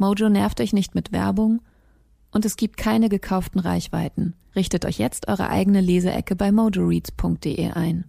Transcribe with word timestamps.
Mojo 0.00 0.30
nervt 0.30 0.62
euch 0.62 0.72
nicht 0.72 0.94
mit 0.94 1.12
Werbung 1.12 1.60
und 2.32 2.46
es 2.46 2.56
gibt 2.56 2.78
keine 2.78 3.10
gekauften 3.10 3.60
Reichweiten. 3.60 4.32
Richtet 4.56 4.86
euch 4.86 4.98
jetzt 4.98 5.28
eure 5.28 5.50
eigene 5.50 5.82
Leseecke 5.82 6.34
bei 6.36 6.50
mojoreads.de 6.50 7.72
ein. 7.72 8.06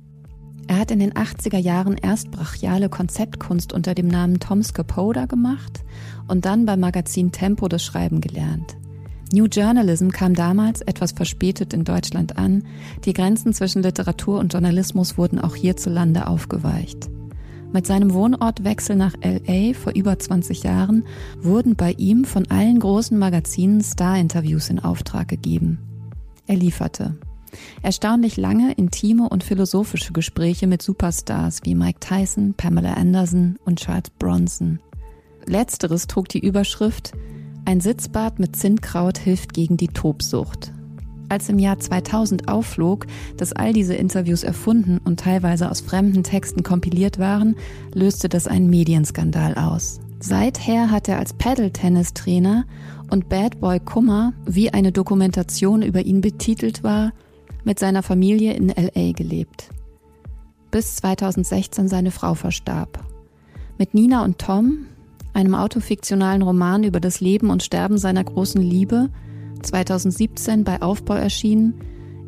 Er 0.67 0.79
hat 0.79 0.91
in 0.91 0.99
den 0.99 1.11
80er 1.11 1.57
Jahren 1.57 1.97
erst 1.97 2.31
brachiale 2.31 2.87
Konzeptkunst 2.87 3.73
unter 3.73 3.93
dem 3.93 4.07
Namen 4.07 4.39
Tom 4.39 4.63
Scapoda 4.63 5.25
gemacht 5.25 5.83
und 6.29 6.45
dann 6.45 6.65
beim 6.65 6.79
Magazin 6.79 7.33
Tempo 7.33 7.67
das 7.67 7.83
Schreiben 7.83 8.21
gelernt. 8.21 8.77
New 9.33 9.47
Journalism 9.47 10.11
kam 10.11 10.33
damals 10.33 10.79
etwas 10.79 11.11
verspätet 11.11 11.73
in 11.73 11.83
Deutschland 11.83 12.37
an. 12.37 12.63
Die 13.03 13.11
Grenzen 13.13 13.53
zwischen 13.53 13.83
Literatur 13.83 14.39
und 14.39 14.53
Journalismus 14.53 15.17
wurden 15.17 15.39
auch 15.39 15.55
hierzulande 15.55 16.27
aufgeweicht. 16.27 17.09
Mit 17.73 17.87
seinem 17.87 18.13
Wohnortwechsel 18.13 18.97
nach 18.97 19.13
LA 19.23 19.73
vor 19.73 19.93
über 19.95 20.19
20 20.19 20.63
Jahren 20.63 21.05
wurden 21.39 21.75
bei 21.75 21.93
ihm 21.93 22.25
von 22.25 22.49
allen 22.51 22.79
großen 22.79 23.17
Magazinen 23.17 23.81
Star-Interviews 23.81 24.69
in 24.69 24.79
Auftrag 24.79 25.29
gegeben. 25.29 25.79
Er 26.47 26.57
lieferte. 26.57 27.15
Erstaunlich 27.81 28.35
lange, 28.35 28.73
intime 28.73 29.29
und 29.29 29.43
philosophische 29.43 30.11
Gespräche 30.11 30.67
mit 30.67 30.81
Superstars 30.81 31.61
wie 31.63 31.75
Mike 31.75 31.99
Tyson, 31.99 32.53
Pamela 32.55 32.93
Anderson 32.93 33.57
und 33.65 33.79
Charles 33.79 34.09
Bronson. 34.19 34.79
Letzteres 35.45 36.07
trug 36.07 36.27
die 36.27 36.45
Überschrift 36.45 37.13
Ein 37.65 37.79
Sitzbad 37.79 38.39
mit 38.39 38.55
Zindkraut 38.55 39.17
hilft 39.17 39.53
gegen 39.53 39.77
die 39.77 39.89
Tobsucht 39.89 40.73
als 41.31 41.49
im 41.49 41.57
Jahr 41.57 41.79
2000 41.79 42.47
aufflog, 42.47 43.07
dass 43.37 43.53
all 43.53 43.73
diese 43.73 43.95
Interviews 43.95 44.43
erfunden 44.43 44.99
und 45.03 45.19
teilweise 45.19 45.71
aus 45.71 45.81
fremden 45.81 46.23
Texten 46.23 46.61
kompiliert 46.61 47.17
waren, 47.17 47.55
löste 47.93 48.29
das 48.29 48.47
einen 48.47 48.69
Medienskandal 48.69 49.55
aus. 49.55 49.99
Seither 50.19 50.91
hat 50.91 51.07
er 51.07 51.17
als 51.17 51.33
Paddle-Tennis-Trainer 51.33 52.65
und 53.09 53.29
Bad 53.29 53.59
Boy 53.59 53.79
Kummer, 53.79 54.33
wie 54.45 54.71
eine 54.71 54.91
Dokumentation 54.91 55.81
über 55.81 56.01
ihn 56.01 56.21
betitelt 56.21 56.83
war, 56.83 57.11
mit 57.63 57.79
seiner 57.79 58.03
Familie 58.03 58.53
in 58.53 58.69
LA 58.69 59.13
gelebt. 59.13 59.69
Bis 60.69 60.95
2016 60.97 61.87
seine 61.87 62.11
Frau 62.11 62.35
verstarb. 62.35 63.03
Mit 63.77 63.93
Nina 63.93 64.23
und 64.23 64.37
Tom, 64.37 64.85
einem 65.33 65.55
autofiktionalen 65.55 66.41
Roman 66.41 66.83
über 66.83 66.99
das 66.99 67.19
Leben 67.19 67.49
und 67.49 67.63
Sterben 67.63 67.97
seiner 67.97 68.23
großen 68.23 68.61
Liebe, 68.61 69.09
2017 69.63 70.63
bei 70.63 70.81
Aufbau 70.81 71.15
erschienen, 71.15 71.75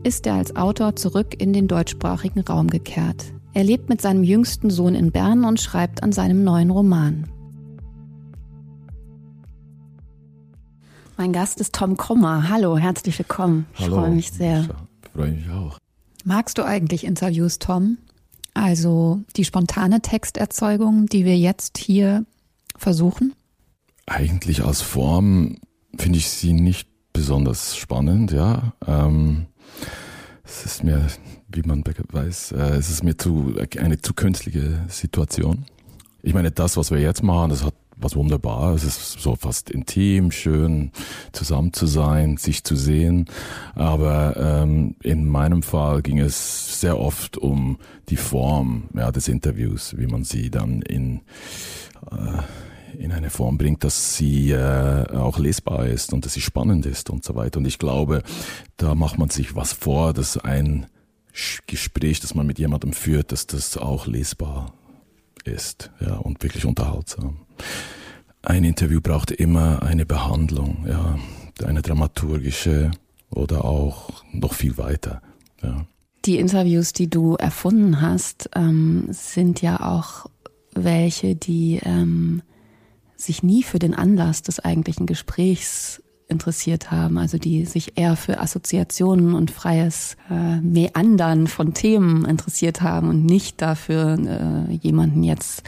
ist 0.04 0.26
er 0.26 0.36
als 0.36 0.56
Autor 0.56 0.96
zurück 0.96 1.42
in 1.42 1.54
den 1.54 1.68
deutschsprachigen 1.68 2.42
Raum 2.42 2.70
gekehrt. 2.70 3.34
Er 3.54 3.64
lebt 3.64 3.90
mit 3.90 4.02
seinem 4.02 4.24
jüngsten 4.24 4.70
Sohn 4.70 4.96
in 4.96 5.12
Bern 5.12 5.46
und 5.46 5.62
schreibt 5.62 6.04
an 6.04 6.12
seinem 6.12 6.44
neuen 6.44 6.72
Roman. 6.72 7.30
Mein 11.18 11.32
Gast 11.32 11.62
ist 11.62 11.74
Tom 11.76 11.96
Krummer. 11.96 12.50
Hallo, 12.50 12.78
herzlich 12.78 13.18
willkommen. 13.20 13.68
Ich 13.76 13.82
Hallo, 13.82 13.98
freue 13.98 14.12
mich 14.12 14.32
sehr. 14.32 14.68
Ich 15.04 15.10
freue 15.12 15.32
mich 15.32 15.50
auch. 15.50 15.78
Magst 16.26 16.58
du 16.58 16.64
eigentlich 16.64 17.04
Interviews, 17.04 17.60
Tom? 17.60 17.98
Also 18.54 19.22
die 19.36 19.46
spontane 19.46 20.02
Texterzeugung, 20.02 21.06
die 21.06 21.26
wir 21.26 21.38
jetzt 21.38 21.78
hier 21.78 22.26
versuchen? 22.76 23.34
Eigentlich 24.06 24.64
als 24.64 24.82
Form 24.82 25.58
finde 25.98 26.18
ich 26.18 26.30
sie 26.30 26.54
nicht 26.54 26.90
besonders 27.14 27.78
spannend, 27.78 28.32
ja. 28.32 28.74
Ähm, 28.86 29.46
es 30.44 30.66
ist 30.66 30.84
mir, 30.84 31.08
wie 31.48 31.62
man 31.62 31.84
weiß, 31.86 32.52
äh, 32.52 32.76
es 32.76 32.90
ist 32.90 33.04
mir 33.04 33.16
zu, 33.16 33.56
eine 33.80 34.02
zu 34.02 34.14
künstliche 34.14 34.84
Situation. 34.90 35.66
Ich 36.22 36.34
meine, 36.34 36.52
das, 36.52 36.78
was 36.78 36.92
wir 36.92 37.00
jetzt 37.00 37.24
machen, 37.24 37.50
das 37.50 37.64
hat 37.64 37.76
was 38.04 38.16
wunderbar. 38.16 38.74
Es 38.74 38.84
ist 38.84 39.20
so 39.20 39.36
fast 39.36 39.70
intim, 39.70 40.32
schön 40.32 40.92
zusammen 41.32 41.74
zu 41.74 41.86
sein, 41.86 42.38
sich 42.38 42.64
zu 42.64 42.76
sehen. 42.76 43.26
Aber 43.76 44.36
ähm, 44.38 44.96
in 45.02 45.26
meinem 45.26 45.64
Fall 45.64 46.02
ging 46.02 46.20
es 46.20 46.82
sehr 46.82 47.00
oft 47.00 47.38
um 47.38 47.78
die 48.10 48.18
Form 48.18 48.90
ja, 48.96 49.12
des 49.12 49.28
Interviews, 49.28 49.96
wie 49.98 50.08
man 50.08 50.24
sie 50.24 50.50
dann 50.50 50.82
in 50.82 51.22
äh, 52.12 52.42
in 52.98 53.12
eine 53.12 53.30
Form 53.30 53.58
bringt, 53.58 53.84
dass 53.84 54.16
sie 54.16 54.52
äh, 54.52 55.08
auch 55.12 55.40
lesbar 55.40 55.88
ist 55.88 56.14
und 56.14 56.26
dass 56.26 56.34
sie 56.34 56.42
spannend 56.42 56.86
ist 56.86 57.10
und 57.10 57.24
so 57.24 57.36
weiter. 57.36 57.60
Und 57.60 57.66
ich 57.66 57.80
glaube, 57.80 58.24
da 58.78 58.96
macht 58.96 59.18
man 59.18 59.30
sich 59.30 59.56
was 59.56 59.74
vor, 59.74 60.14
dass 60.14 60.38
ein 60.38 60.88
Gespräch, 61.68 62.20
das 62.20 62.36
man 62.36 62.46
mit 62.46 62.60
jemandem 62.60 62.94
führt, 62.94 63.32
dass 63.32 63.48
das 63.48 63.78
auch 63.78 64.06
lesbar 64.06 64.74
ist 65.46 65.92
ja, 66.00 66.16
und 66.16 66.44
wirklich 66.44 66.66
unterhaltsam. 66.66 67.40
Ein 68.42 68.64
Interview 68.64 69.02
braucht 69.02 69.32
immer 69.32 69.84
eine 69.84 70.06
Behandlung, 70.06 70.86
ja, 70.88 71.18
eine 71.66 71.82
dramaturgische 71.82 72.92
oder 73.30 73.66
auch 73.66 74.24
noch 74.32 74.54
viel 74.54 74.78
weiter. 74.78 75.22
Ja. 75.62 75.86
Die 76.26 76.38
Interviews, 76.38 76.94
die 76.94 77.10
du 77.10 77.36
erfunden 77.36 78.02
hast, 78.02 78.50
ähm, 78.56 79.08
sind 79.10 79.62
ja 79.62 79.80
auch 79.80 80.28
welche, 80.74 81.36
die 81.36 81.80
ähm, 81.84 82.42
sich 83.26 83.44
nie 83.44 83.64
für 83.64 83.80
den 83.80 83.94
Anlass 83.94 84.42
des 84.42 84.60
eigentlichen 84.60 85.06
Gesprächs 85.06 86.02
interessiert 86.28 86.92
haben, 86.92 87.18
also 87.18 87.38
die 87.38 87.66
sich 87.66 87.98
eher 87.98 88.16
für 88.16 88.40
Assoziationen 88.40 89.36
und 89.36 89.52
freies 89.52 90.18
äh, 90.30 90.60
Meandern 90.62 91.48
von 91.48 91.74
Themen 91.74 92.26
interessiert 92.26 92.82
haben 92.82 93.10
und 93.10 93.26
nicht 93.26 93.62
dafür, 93.62 94.18
äh, 94.18 94.74
jemanden 94.74 95.24
jetzt, 95.24 95.64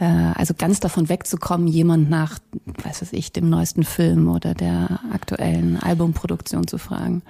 äh, 0.00 0.04
also 0.04 0.54
ganz 0.56 0.80
davon 0.80 1.08
wegzukommen, 1.08 1.68
jemand 1.68 2.10
nach, 2.10 2.38
weiß 2.82 3.02
was 3.02 3.12
ich, 3.12 3.32
dem 3.32 3.48
neuesten 3.48 3.84
Film 3.84 4.28
oder 4.28 4.54
der 4.54 5.00
aktuellen 5.12 5.78
Albumproduktion 5.78 6.66
zu 6.66 6.78
fragen. 6.78 7.22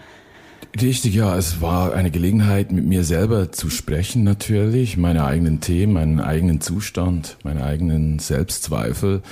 Richtig, 0.80 1.14
ja. 1.14 1.36
Es 1.36 1.60
war 1.60 1.94
eine 1.94 2.10
Gelegenheit, 2.10 2.72
mit 2.72 2.84
mir 2.84 3.04
selber 3.04 3.52
zu 3.52 3.70
sprechen 3.70 4.24
natürlich, 4.24 4.96
meine 4.96 5.24
eigenen 5.24 5.60
Themen, 5.60 5.92
meinen 5.92 6.18
eigenen 6.18 6.60
Zustand, 6.60 7.36
meine 7.44 7.62
eigenen 7.62 8.18
Selbstzweifel 8.18 9.22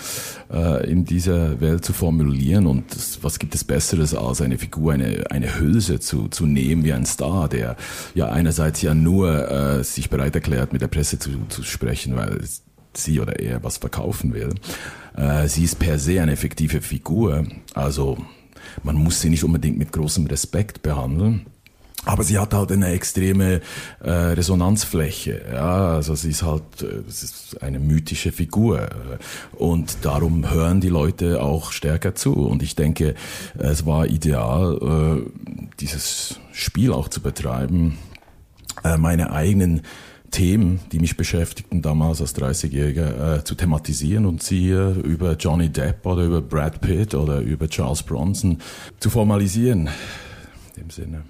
äh, 0.53 0.89
in 0.89 1.05
dieser 1.05 1.61
Welt 1.61 1.85
zu 1.85 1.93
formulieren. 1.93 2.69
Und 2.69 2.95
das, 2.95 3.19
was 3.23 3.41
gibt 3.41 3.57
es 3.57 3.65
Besseres, 3.65 4.15
als 4.15 4.41
eine 4.41 4.57
Figur, 4.57 4.93
eine, 4.93 5.25
eine 5.31 5.59
Hülse 5.59 5.99
zu, 5.99 6.29
zu 6.29 6.47
nehmen 6.47 6.85
wie 6.85 6.93
ein 6.93 7.07
Star, 7.07 7.49
der 7.49 7.77
ja 8.15 8.29
einerseits 8.29 8.81
ja 8.81 8.95
nur 8.95 9.51
äh, 9.51 9.83
sich 9.83 10.11
bereit 10.11 10.37
erklärt, 10.37 10.73
mit 10.73 10.81
der 10.81 10.89
Presse 10.89 11.19
zu, 11.19 11.31
zu 11.49 11.65
sprechen, 11.65 12.15
weil 12.15 12.39
sie 12.95 13.19
oder 13.19 13.41
er 13.41 13.65
was 13.65 13.79
verkaufen 13.79 14.33
will. 14.33 14.55
Äh, 15.17 15.49
sie 15.49 15.65
ist 15.65 15.81
per 15.81 15.99
se 15.99 16.23
eine 16.23 16.37
fiktive 16.37 16.83
Figur, 16.83 17.47
also 17.75 18.19
man 18.83 18.97
muss 18.97 19.21
sie 19.21 19.31
nicht 19.31 19.45
unbedingt 19.45 19.79
mit 19.79 19.93
großem 19.93 20.27
Respekt 20.27 20.83
behandeln. 20.83 21.47
Aber 22.05 22.25
sie 22.25 22.39
hat 22.39 22.53
halt 22.53 22.73
eine 22.73 22.89
extreme 22.89 23.61
äh, 24.01 24.11
Resonanzfläche. 24.11 25.45
Ja, 25.53 25.95
also 25.95 26.17
sie 26.17 26.31
ist 26.31 26.43
halt, 26.43 26.63
äh, 26.83 27.09
es 27.09 27.23
ist 27.23 27.63
eine 27.63 27.79
mythische 27.79 28.33
Figur 28.33 28.89
und 29.53 29.99
darum 30.03 30.51
hören 30.51 30.81
die 30.81 30.89
Leute 30.89 31.41
auch 31.41 31.71
stärker 31.71 32.17
zu. 32.17 32.33
Und 32.33 32.63
ich 32.65 32.75
denke, 32.75 33.15
es 33.57 33.87
war 33.87 34.07
ideal, 34.07 34.79
äh, 34.83 35.31
dieses 35.79 36.41
Spiel 36.53 36.93
auch 36.93 37.07
zu 37.07 37.21
betreiben, 37.21 37.99
äh, 38.83 38.97
meine 38.97 39.33
eigenen 39.33 39.83
Themen, 40.33 40.81
die 40.91 40.99
mich 40.99 41.17
beschäftigten 41.17 41.83
damals 41.83 42.21
als 42.21 42.35
30-Jähriger, 42.35 43.37
äh, 43.37 43.45
zu 43.45 43.55
thematisieren 43.55 44.27
und 44.27 44.43
sie 44.43 44.71
äh, 44.71 44.93
über 45.01 45.37
Johnny 45.37 45.69
Depp 45.69 46.05
oder 46.05 46.25
über 46.25 46.43
Brad 46.43 46.81
Pitt 46.81 47.15
oder 47.15 47.41
über 47.41 47.69
Charles 47.69 48.03
Bronson 48.03 48.59
zu 48.99 49.11
formalisieren. 49.11 49.89
In 50.75 50.83
dem 50.83 50.91
Sinne. 50.91 51.23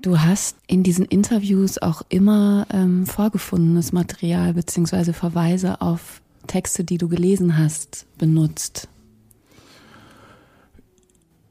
Du 0.00 0.18
hast 0.20 0.56
in 0.66 0.82
diesen 0.82 1.04
Interviews 1.04 1.78
auch 1.78 2.02
immer 2.08 2.66
ähm, 2.72 3.06
vorgefundenes 3.06 3.92
Material 3.92 4.54
beziehungsweise 4.54 5.12
Verweise 5.12 5.80
auf 5.80 6.20
Texte, 6.46 6.84
die 6.84 6.98
du 6.98 7.08
gelesen 7.08 7.58
hast, 7.58 8.06
benutzt. 8.16 8.88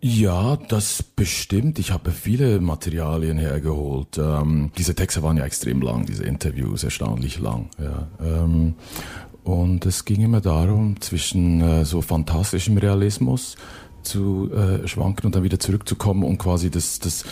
Ja, 0.10 0.56
das 0.56 1.04
bestimmt. 1.04 1.80
Ich 1.80 1.92
habe 1.92 2.12
viele 2.12 2.62
Materialien 2.62 3.38
hergeholt. 3.38 4.18
Ähm, 4.18 4.72
diese 4.78 4.96
Texte 4.96 5.22
waren 5.22 5.36
ja 5.36 5.44
extrem 5.44 5.82
lang, 5.82 6.06
diese 6.06 6.24
Interviews, 6.24 6.86
erstaunlich 6.86 7.40
lang. 7.40 7.70
Ja. 7.78 8.08
Ähm, 8.26 8.76
und 9.44 9.86
es 9.86 10.06
ging 10.06 10.22
immer 10.22 10.40
darum, 10.40 11.02
zwischen 11.02 11.60
äh, 11.60 11.84
so 11.84 12.02
fantastischem 12.02 12.78
Realismus 12.78 13.58
zu 14.02 14.50
äh, 14.54 14.88
schwanken 14.88 15.26
und 15.26 15.36
dann 15.36 15.44
wieder 15.44 15.60
zurückzukommen 15.60 16.24
und 16.24 16.38
quasi 16.38 16.70
das, 16.70 17.00
das, 17.00 17.26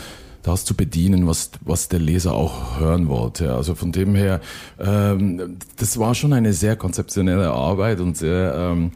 das 0.43 0.65
zu 0.65 0.75
bedienen, 0.75 1.27
was, 1.27 1.51
was 1.61 1.87
der 1.87 1.99
Leser 1.99 2.33
auch 2.33 2.77
hören 2.77 3.07
wollte. 3.07 3.53
Also 3.53 3.75
von 3.75 3.93
dem 3.93 4.15
her, 4.15 4.41
ähm, 4.79 5.59
das 5.77 5.97
war 5.97 6.13
schon 6.13 6.33
eine 6.33 6.51
sehr 6.51 6.75
konzeptionelle 6.75 7.51
Arbeit 7.51 8.01
und 8.01 8.17
sehr 8.17 8.53
ähm, 8.53 8.91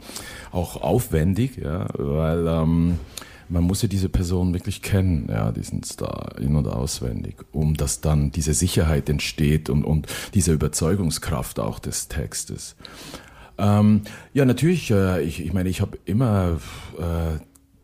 auch 0.52 0.82
aufwendig, 0.82 1.56
ja, 1.56 1.86
weil 1.96 2.46
ähm, 2.46 2.98
man 3.50 3.64
muss 3.64 3.82
ja 3.82 3.88
diese 3.88 4.08
Person 4.08 4.54
wirklich 4.54 4.80
kennen, 4.80 5.28
ja, 5.28 5.52
diesen 5.52 5.82
Star 5.82 6.38
in- 6.38 6.56
und 6.56 6.68
auswendig, 6.68 7.36
um 7.52 7.76
dass 7.76 8.00
dann 8.00 8.30
diese 8.30 8.54
Sicherheit 8.54 9.08
entsteht 9.08 9.68
und, 9.68 9.84
und 9.84 10.06
diese 10.34 10.52
Überzeugungskraft 10.52 11.60
auch 11.60 11.78
des 11.78 12.08
Textes. 12.08 12.76
Ähm, 13.58 14.02
ja, 14.32 14.44
natürlich, 14.44 14.90
äh, 14.90 15.22
ich, 15.22 15.44
ich 15.44 15.52
meine, 15.52 15.68
ich 15.68 15.80
habe 15.80 15.98
immer 16.06 16.58
äh, 16.98 17.38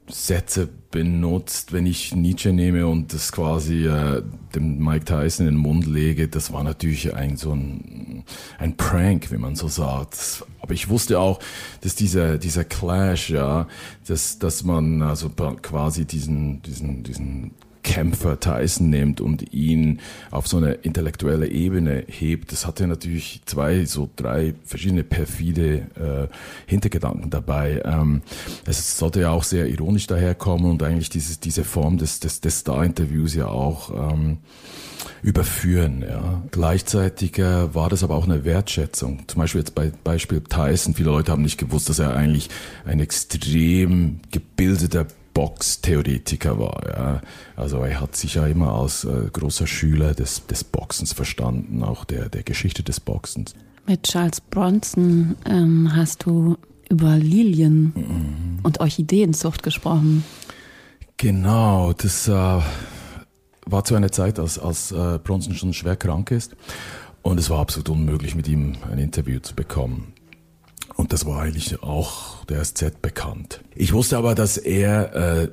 Sätze 0.08 0.68
benutzt, 0.90 1.72
wenn 1.72 1.84
ich 1.84 2.14
Nietzsche 2.14 2.52
nehme 2.52 2.86
und 2.86 3.12
das 3.12 3.32
quasi 3.32 3.86
äh, 3.86 4.22
dem 4.54 4.78
Mike 4.78 5.04
Tyson 5.04 5.46
in 5.46 5.54
den 5.54 5.60
Mund 5.60 5.86
lege. 5.86 6.28
Das 6.28 6.52
war 6.52 6.62
natürlich 6.62 7.14
ein 7.14 7.36
so 7.36 7.52
ein, 7.52 8.24
ein 8.58 8.76
Prank, 8.76 9.32
wie 9.32 9.36
man 9.36 9.56
so 9.56 9.68
sagt. 9.68 10.44
Aber 10.60 10.74
ich 10.74 10.88
wusste 10.88 11.18
auch, 11.18 11.40
dass 11.80 11.96
dieser 11.96 12.38
dieser 12.38 12.64
Clash, 12.64 13.30
ja, 13.30 13.66
dass 14.06 14.38
dass 14.38 14.62
man 14.64 15.02
also 15.02 15.28
quasi 15.28 16.04
diesen 16.04 16.62
diesen 16.62 17.02
diesen 17.02 17.50
Kämpfer 17.86 18.40
Tyson 18.40 18.90
nimmt 18.90 19.20
und 19.20 19.54
ihn 19.54 20.00
auf 20.32 20.48
so 20.48 20.56
eine 20.56 20.72
intellektuelle 20.72 21.48
Ebene 21.48 22.02
hebt, 22.08 22.50
das 22.50 22.66
hatte 22.66 22.88
natürlich 22.88 23.42
zwei, 23.46 23.84
so 23.84 24.10
drei 24.16 24.54
verschiedene 24.64 25.04
perfide 25.04 25.86
äh, 25.94 26.34
Hintergedanken 26.66 27.30
dabei. 27.30 27.80
Ähm, 27.84 28.22
es 28.66 28.98
sollte 28.98 29.20
ja 29.20 29.30
auch 29.30 29.44
sehr 29.44 29.68
ironisch 29.68 30.08
daherkommen 30.08 30.68
und 30.68 30.82
eigentlich 30.82 31.10
dieses, 31.10 31.38
diese 31.38 31.62
Form 31.62 31.96
des, 31.96 32.18
des, 32.18 32.40
des 32.40 32.58
Star-Interviews 32.58 33.36
ja 33.36 33.46
auch 33.46 34.10
ähm, 34.10 34.38
überführen. 35.22 36.04
Ja. 36.08 36.42
Gleichzeitig 36.50 37.38
äh, 37.38 37.72
war 37.72 37.88
das 37.88 38.02
aber 38.02 38.16
auch 38.16 38.24
eine 38.24 38.44
Wertschätzung. 38.44 39.28
Zum 39.28 39.38
Beispiel 39.38 39.60
jetzt 39.60 39.76
bei 39.76 39.92
Beispiel 40.02 40.40
Tyson. 40.40 40.94
Viele 40.94 41.10
Leute 41.10 41.30
haben 41.30 41.42
nicht 41.42 41.58
gewusst, 41.58 41.88
dass 41.88 42.00
er 42.00 42.16
eigentlich 42.16 42.50
ein 42.84 42.98
extrem 42.98 44.18
gebildeter 44.32 45.06
Boxtheoretiker 45.36 46.58
war. 46.58 46.80
Ja. 46.88 47.20
Also 47.56 47.82
er 47.82 48.00
hat 48.00 48.16
sich 48.16 48.36
ja 48.36 48.46
immer 48.46 48.72
als 48.72 49.04
äh, 49.04 49.28
großer 49.30 49.66
Schüler 49.66 50.14
des, 50.14 50.46
des 50.46 50.64
Boxens 50.64 51.12
verstanden, 51.12 51.82
auch 51.82 52.06
der, 52.06 52.30
der 52.30 52.42
Geschichte 52.42 52.82
des 52.82 53.00
Boxens. 53.00 53.54
Mit 53.86 54.04
Charles 54.04 54.40
Bronson 54.40 55.36
ähm, 55.44 55.94
hast 55.94 56.24
du 56.24 56.56
über 56.88 57.16
Lilien 57.18 57.92
mhm. 57.94 58.58
und 58.62 58.80
Orchideenzucht 58.80 59.62
gesprochen. 59.62 60.24
Genau, 61.18 61.92
das 61.92 62.28
äh, 62.28 62.32
war 62.32 63.84
zu 63.84 63.94
einer 63.94 64.12
Zeit, 64.12 64.38
als, 64.38 64.58
als 64.58 64.90
äh, 64.90 65.18
Bronson 65.22 65.52
schon 65.52 65.74
schwer 65.74 65.96
krank 65.96 66.30
ist. 66.30 66.56
Und 67.20 67.38
es 67.38 67.50
war 67.50 67.58
absolut 67.58 67.90
unmöglich, 67.90 68.34
mit 68.36 68.48
ihm 68.48 68.76
ein 68.90 68.98
Interview 68.98 69.40
zu 69.40 69.54
bekommen. 69.54 70.14
Und 70.96 71.12
das 71.12 71.26
war 71.26 71.42
eigentlich 71.42 71.82
auch 71.82 72.44
der 72.46 72.64
SZ 72.64 73.02
bekannt. 73.02 73.60
Ich 73.74 73.92
wusste 73.92 74.16
aber, 74.16 74.34
dass 74.34 74.56
er, 74.56 75.14
äh, 75.14 75.48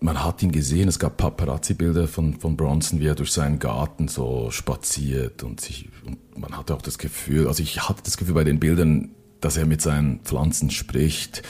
man 0.00 0.22
hat 0.22 0.42
ihn 0.42 0.52
gesehen, 0.52 0.88
es 0.88 0.98
gab 0.98 1.16
Paparazzi-Bilder 1.16 2.08
von, 2.08 2.38
von 2.38 2.56
Bronson, 2.56 3.00
wie 3.00 3.06
er 3.06 3.14
durch 3.14 3.32
seinen 3.32 3.58
Garten 3.58 4.08
so 4.08 4.50
spaziert 4.50 5.42
und 5.42 5.60
sich, 5.60 5.88
und 6.04 6.38
man 6.38 6.56
hatte 6.56 6.74
auch 6.74 6.82
das 6.82 6.98
Gefühl, 6.98 7.48
also 7.48 7.62
ich 7.62 7.88
hatte 7.88 8.02
das 8.04 8.18
Gefühl 8.18 8.34
bei 8.34 8.44
den 8.44 8.60
Bildern, 8.60 9.10
dass 9.40 9.56
er 9.56 9.64
mit 9.64 9.80
seinen 9.80 10.20
Pflanzen 10.20 10.70
spricht. 10.70 11.42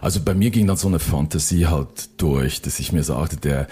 Also 0.00 0.20
bei 0.20 0.34
mir 0.34 0.50
ging 0.50 0.66
dann 0.66 0.76
so 0.76 0.88
eine 0.88 0.98
Fantasie 1.00 1.66
halt 1.66 2.20
durch, 2.20 2.62
dass 2.62 2.78
ich 2.78 2.92
mir 2.92 3.02
sagte, 3.02 3.38
der, 3.38 3.66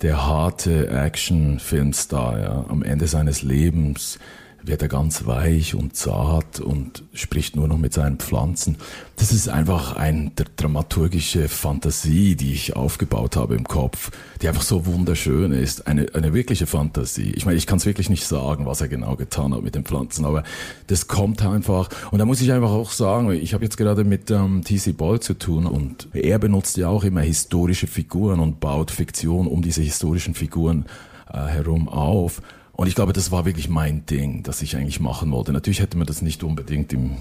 der 0.00 0.26
harte 0.26 0.88
Action-Filmstar, 0.88 2.40
ja, 2.40 2.64
am 2.68 2.82
Ende 2.82 3.06
seines 3.06 3.42
Lebens, 3.42 4.18
wird 4.64 4.82
er 4.82 4.88
ganz 4.88 5.26
weich 5.26 5.74
und 5.74 5.96
zart 5.96 6.60
und 6.60 7.04
spricht 7.14 7.56
nur 7.56 7.68
noch 7.68 7.78
mit 7.78 7.92
seinen 7.92 8.18
Pflanzen. 8.18 8.76
Das 9.16 9.32
ist 9.32 9.48
einfach 9.48 9.96
eine 9.96 10.32
dramaturgische 10.56 11.48
Fantasie, 11.48 12.36
die 12.36 12.52
ich 12.52 12.76
aufgebaut 12.76 13.36
habe 13.36 13.54
im 13.54 13.64
Kopf, 13.64 14.10
die 14.40 14.48
einfach 14.48 14.62
so 14.62 14.86
wunderschön 14.86 15.52
ist. 15.52 15.86
Eine, 15.86 16.06
eine 16.14 16.32
wirkliche 16.32 16.66
Fantasie. 16.66 17.32
Ich 17.34 17.44
meine, 17.44 17.58
ich 17.58 17.66
kann 17.66 17.78
es 17.78 17.86
wirklich 17.86 18.08
nicht 18.10 18.24
sagen, 18.24 18.66
was 18.66 18.80
er 18.80 18.88
genau 18.88 19.16
getan 19.16 19.54
hat 19.54 19.62
mit 19.62 19.74
den 19.74 19.84
Pflanzen, 19.84 20.24
aber 20.24 20.44
das 20.86 21.08
kommt 21.08 21.44
einfach. 21.44 21.88
Und 22.10 22.18
da 22.18 22.24
muss 22.24 22.40
ich 22.40 22.52
einfach 22.52 22.70
auch 22.70 22.90
sagen, 22.90 23.30
ich 23.32 23.54
habe 23.54 23.64
jetzt 23.64 23.76
gerade 23.76 24.04
mit 24.04 24.30
ähm, 24.30 24.62
T.C. 24.64 24.92
Boyle 24.92 25.20
zu 25.20 25.34
tun 25.34 25.66
und 25.66 26.08
er 26.12 26.38
benutzt 26.38 26.76
ja 26.76 26.88
auch 26.88 27.04
immer 27.04 27.20
historische 27.20 27.86
Figuren 27.86 28.40
und 28.40 28.60
baut 28.60 28.90
Fiktion 28.90 29.46
um 29.46 29.62
diese 29.62 29.82
historischen 29.82 30.34
Figuren 30.34 30.86
äh, 31.32 31.38
herum 31.46 31.88
auf. 31.88 32.42
Und 32.74 32.86
ich 32.86 32.94
glaube, 32.94 33.12
das 33.12 33.30
war 33.30 33.44
wirklich 33.44 33.68
mein 33.68 34.06
Ding, 34.06 34.42
das 34.42 34.62
ich 34.62 34.76
eigentlich 34.76 34.98
machen 34.98 35.30
wollte. 35.30 35.52
Natürlich 35.52 35.80
hätte 35.80 35.98
man 35.98 36.06
das 36.06 36.22
nicht 36.22 36.42
unbedingt 36.42 36.92
im, 36.92 37.16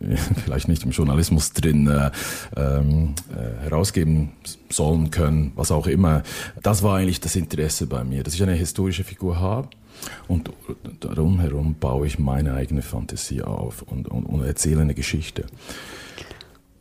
vielleicht 0.44 0.68
nicht 0.68 0.82
im 0.84 0.90
Journalismus 0.90 1.52
drin 1.52 1.86
äh, 1.86 2.10
ähm, 2.56 3.14
äh, 3.30 3.62
herausgeben 3.64 4.32
sollen 4.68 5.10
können, 5.10 5.52
was 5.54 5.70
auch 5.70 5.86
immer. 5.86 6.22
Das 6.62 6.82
war 6.82 6.96
eigentlich 6.96 7.20
das 7.20 7.36
Interesse 7.36 7.86
bei 7.86 8.02
mir, 8.02 8.24
dass 8.24 8.34
ich 8.34 8.42
eine 8.42 8.54
historische 8.54 9.04
Figur 9.04 9.38
habe 9.38 9.68
und 10.26 10.50
darum 11.00 11.40
herum 11.40 11.76
baue 11.78 12.06
ich 12.06 12.18
meine 12.18 12.54
eigene 12.54 12.82
Fantasie 12.82 13.42
auf 13.42 13.82
und, 13.82 14.08
und, 14.08 14.24
und 14.24 14.44
erzähle 14.44 14.82
eine 14.82 14.94
Geschichte. 14.94 15.46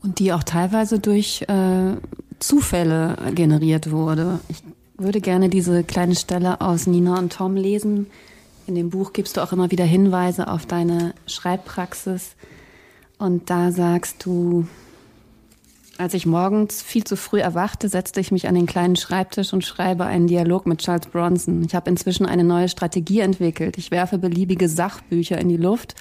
Und 0.02 0.20
die 0.20 0.34
auch 0.34 0.44
teilweise 0.44 1.00
durch 1.00 1.44
äh, 1.48 1.96
Zufälle 2.40 3.18
generiert 3.34 3.92
wurde. 3.92 4.40
Ich 4.48 4.64
würde 4.98 5.22
gerne 5.22 5.50
diese 5.50 5.84
kleine 5.84 6.16
Stelle 6.16 6.62
aus 6.62 6.88
Nina 6.88 7.20
und 7.20 7.34
Tom 7.34 7.56
lesen. 7.56 8.08
In 8.66 8.76
dem 8.76 8.90
Buch 8.90 9.14
gibst 9.14 9.38
du 9.38 9.42
auch 9.42 9.54
immer 9.54 9.72
wieder 9.72 9.86
Hinweise 9.86 10.48
auf 10.48 10.66
deine 10.66 11.14
Schreibpraxis. 11.28 12.36
Und 13.18 13.50
da 13.50 13.72
sagst 13.72 14.26
du, 14.26 14.68
als 15.98 16.14
ich 16.14 16.26
morgens 16.26 16.82
viel 16.82 17.04
zu 17.04 17.16
früh 17.16 17.40
erwachte, 17.40 17.90
setzte 17.90 18.20
ich 18.20 18.32
mich 18.32 18.48
an 18.48 18.56
den 18.56 18.66
kleinen 18.66 18.96
Schreibtisch 18.96 19.54
und 19.54 19.66
schreibe 19.66 20.06
einen 20.06 20.28
Dialog 20.28 20.68
mit 20.68 20.80
Charles 20.80 21.08
Bronson. 21.08 21.64
Ich 21.64 21.74
habe 21.74 21.90
inzwischen 21.90 22.26
eine 22.26 22.44
neue 22.44 22.70
Strategie 22.70 23.22
entwickelt. 23.22 23.78
Ich 23.78 23.90
werfe 23.90 24.18
beliebige 24.18 24.70
Sachbücher 24.70 25.38
in 25.40 25.50
die 25.50 25.58
Luft 25.58 25.96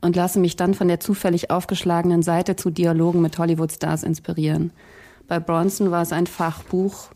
und 0.00 0.16
lasse 0.16 0.40
mich 0.40 0.56
dann 0.56 0.74
von 0.74 0.88
der 0.88 1.00
zufällig 1.00 1.50
aufgeschlagenen 1.50 2.22
Seite 2.22 2.56
zu 2.56 2.70
Dialogen 2.70 3.22
mit 3.22 3.38
Hollywood-Stars 3.38 4.02
inspirieren. 4.02 4.72
Bei 5.28 5.40
Bronson 5.40 5.90
war 5.90 6.02
es 6.02 6.12
ein 6.12 6.26
Fachbuch 6.26 7.10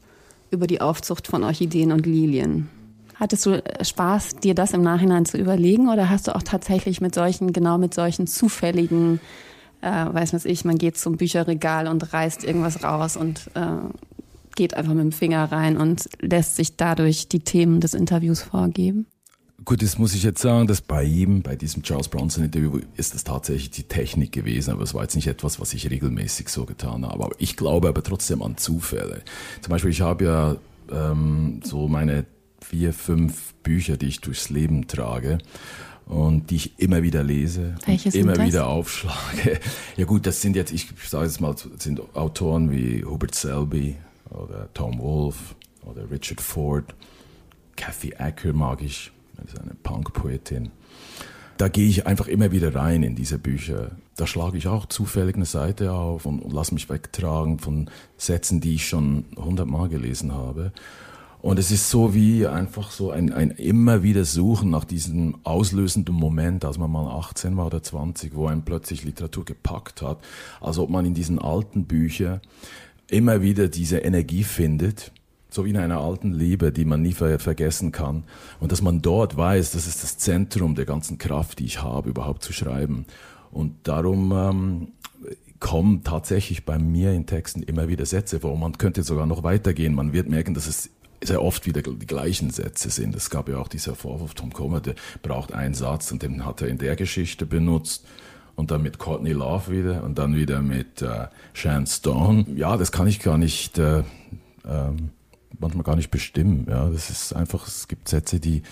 über 0.54 0.66
die 0.66 0.80
Aufzucht 0.80 1.26
von 1.26 1.44
Orchideen 1.44 1.92
und 1.92 2.06
Lilien. 2.06 2.68
Hattest 3.16 3.46
du 3.46 3.62
Spaß, 3.80 4.36
dir 4.36 4.54
das 4.54 4.72
im 4.72 4.82
Nachhinein 4.82 5.24
zu 5.24 5.38
überlegen 5.38 5.88
oder 5.88 6.10
hast 6.10 6.26
du 6.26 6.34
auch 6.34 6.42
tatsächlich 6.42 7.00
mit 7.00 7.14
solchen, 7.14 7.52
genau 7.52 7.78
mit 7.78 7.94
solchen 7.94 8.26
zufälligen, 8.26 9.20
äh, 9.82 10.06
weiß 10.12 10.32
was 10.32 10.44
ich, 10.44 10.64
man 10.64 10.78
geht 10.78 10.96
zum 10.96 11.16
Bücherregal 11.16 11.86
und 11.86 12.12
reißt 12.12 12.42
irgendwas 12.42 12.82
raus 12.82 13.16
und 13.16 13.50
äh, 13.54 13.76
geht 14.56 14.74
einfach 14.74 14.94
mit 14.94 15.04
dem 15.04 15.12
Finger 15.12 15.50
rein 15.52 15.76
und 15.76 16.08
lässt 16.20 16.56
sich 16.56 16.76
dadurch 16.76 17.28
die 17.28 17.40
Themen 17.40 17.80
des 17.80 17.94
Interviews 17.94 18.42
vorgeben? 18.42 19.06
Gut, 19.64 19.82
das 19.82 19.98
muss 19.98 20.14
ich 20.14 20.24
jetzt 20.24 20.42
sagen, 20.42 20.66
dass 20.66 20.80
bei 20.80 21.04
ihm, 21.04 21.42
bei 21.42 21.54
diesem 21.54 21.82
Charles 21.82 22.08
Bronson 22.08 22.44
Interview, 22.44 22.80
ist 22.96 23.14
das 23.14 23.24
tatsächlich 23.24 23.70
die 23.70 23.84
Technik 23.84 24.32
gewesen, 24.32 24.72
aber 24.72 24.82
es 24.82 24.94
war 24.94 25.02
jetzt 25.02 25.14
nicht 25.14 25.28
etwas, 25.28 25.60
was 25.60 25.72
ich 25.74 25.88
regelmäßig 25.90 26.48
so 26.48 26.64
getan 26.66 27.06
habe. 27.06 27.24
Aber 27.24 27.36
ich 27.38 27.56
glaube 27.56 27.88
aber 27.88 28.02
trotzdem 28.02 28.42
an 28.42 28.56
Zufälle. 28.56 29.22
Zum 29.62 29.70
Beispiel, 29.70 29.90
ich 29.90 30.00
habe 30.00 30.24
ja 30.24 30.56
ähm, 30.90 31.60
so 31.64 31.88
meine 31.88 32.26
vier, 32.60 32.92
fünf 32.92 33.54
Bücher, 33.62 33.96
die 33.96 34.06
ich 34.06 34.20
durchs 34.20 34.50
Leben 34.50 34.88
trage 34.88 35.38
und 36.06 36.50
die 36.50 36.56
ich 36.56 36.78
immer 36.78 37.02
wieder 37.02 37.22
lese, 37.22 37.76
Welche 37.86 38.10
immer 38.10 38.36
wieder 38.44 38.66
aufschlage. 38.66 39.60
Ja 39.96 40.04
gut, 40.04 40.26
das 40.26 40.42
sind 40.42 40.56
jetzt, 40.56 40.72
ich 40.72 40.88
sage 41.06 41.26
jetzt 41.26 41.40
mal, 41.40 41.54
sind 41.78 42.02
Autoren 42.14 42.70
wie 42.70 43.04
Hubert 43.04 43.34
Selby 43.34 43.96
oder 44.30 44.68
Tom 44.74 44.98
Wolfe 44.98 45.54
oder 45.82 46.10
Richard 46.10 46.40
Ford. 46.40 46.94
Kathy 47.76 48.14
Acker 48.16 48.52
mag 48.52 48.82
ich 48.82 49.12
das 49.36 49.54
ist 49.54 49.60
eine 49.60 49.74
Punk-Poetin. 49.74 50.70
da 51.56 51.68
gehe 51.68 51.88
ich 51.88 52.06
einfach 52.06 52.26
immer 52.26 52.50
wieder 52.52 52.74
rein 52.74 53.02
in 53.02 53.14
diese 53.14 53.38
Bücher. 53.38 53.92
Da 54.16 54.26
schlage 54.26 54.58
ich 54.58 54.66
auch 54.68 54.86
zufällig 54.86 55.36
eine 55.36 55.44
Seite 55.44 55.92
auf 55.92 56.26
und, 56.26 56.40
und 56.40 56.52
lasse 56.52 56.74
mich 56.74 56.88
wegtragen 56.88 57.58
von 57.58 57.90
Sätzen, 58.16 58.60
die 58.60 58.74
ich 58.74 58.88
schon 58.88 59.26
hundertmal 59.36 59.88
gelesen 59.88 60.32
habe. 60.32 60.72
Und 61.44 61.58
es 61.58 61.70
ist 61.70 61.90
so 61.90 62.14
wie 62.14 62.46
einfach 62.46 62.90
so 62.90 63.10
ein, 63.10 63.30
ein 63.30 63.50
immer 63.50 64.02
wieder 64.02 64.24
Suchen 64.24 64.70
nach 64.70 64.84
diesem 64.84 65.36
auslösenden 65.44 66.14
Moment, 66.14 66.64
als 66.64 66.78
man 66.78 66.90
mal 66.90 67.18
18 67.18 67.54
war 67.58 67.66
oder 67.66 67.82
20, 67.82 68.34
wo 68.34 68.46
einen 68.46 68.64
plötzlich 68.64 69.04
Literatur 69.04 69.44
gepackt 69.44 70.00
hat. 70.00 70.24
Als 70.62 70.78
ob 70.78 70.88
man 70.88 71.04
in 71.04 71.12
diesen 71.12 71.38
alten 71.38 71.84
Büchern 71.84 72.40
immer 73.08 73.42
wieder 73.42 73.68
diese 73.68 73.98
Energie 73.98 74.42
findet, 74.42 75.12
so 75.54 75.64
wie 75.64 75.70
in 75.70 75.76
einer 75.76 76.00
alten 76.00 76.32
Liebe, 76.32 76.72
die 76.72 76.84
man 76.84 77.02
nie 77.02 77.12
ver 77.12 77.38
vergessen 77.38 77.92
kann. 77.92 78.24
Und 78.60 78.72
dass 78.72 78.82
man 78.82 79.02
dort 79.02 79.36
weiß, 79.36 79.72
das 79.72 79.86
ist 79.86 80.02
das 80.02 80.18
Zentrum 80.18 80.74
der 80.74 80.84
ganzen 80.84 81.18
Kraft, 81.18 81.58
die 81.58 81.66
ich 81.66 81.82
habe, 81.82 82.10
überhaupt 82.10 82.42
zu 82.42 82.52
schreiben. 82.52 83.06
Und 83.52 83.74
darum 83.84 84.32
ähm, 84.32 84.88
kommen 85.60 86.04
tatsächlich 86.04 86.64
bei 86.64 86.78
mir 86.78 87.12
in 87.12 87.26
Texten 87.26 87.62
immer 87.62 87.88
wieder 87.88 88.04
Sätze 88.04 88.40
vor. 88.40 88.56
Man 88.58 88.76
könnte 88.78 89.02
sogar 89.02 89.26
noch 89.26 89.42
weitergehen. 89.42 89.94
Man 89.94 90.12
wird 90.12 90.28
merken, 90.28 90.54
dass 90.54 90.66
es 90.66 90.90
sehr 91.22 91.42
oft 91.42 91.66
wieder 91.66 91.80
die 91.82 92.06
gleichen 92.06 92.50
Sätze 92.50 92.90
sind. 92.90 93.14
Es 93.16 93.30
gab 93.30 93.48
ja 93.48 93.58
auch 93.58 93.68
dieser 93.68 93.94
Vorwurf, 93.94 94.34
Tom 94.34 94.52
Comer, 94.52 94.80
der 94.80 94.94
braucht 95.22 95.54
einen 95.54 95.74
Satz 95.74 96.12
und 96.12 96.22
den 96.22 96.44
hat 96.44 96.60
er 96.60 96.68
in 96.68 96.78
der 96.78 96.96
Geschichte 96.96 97.46
benutzt 97.46 98.04
und 98.56 98.70
dann 98.70 98.82
mit 98.82 98.98
Courtney 98.98 99.32
Love 99.32 99.70
wieder 99.70 100.04
und 100.04 100.18
dann 100.18 100.34
wieder 100.36 100.60
mit 100.60 101.02
äh, 101.02 101.28
Shan 101.52 101.86
Stone. 101.86 102.46
Ja, 102.54 102.76
das 102.76 102.92
kann 102.92 103.06
ich 103.06 103.20
gar 103.20 103.38
nicht, 103.38 103.78
äh, 103.78 104.02
ähm, 104.66 105.10
manchmal 105.58 105.84
gar 105.84 105.96
nicht 105.96 106.10
bestimmen. 106.10 106.66
Ja, 106.68 106.88
das 106.88 107.10
ist 107.10 107.32
einfach, 107.32 107.66
es 107.66 107.88
gibt 107.88 108.08
Sätze, 108.08 108.40
die, 108.40 108.62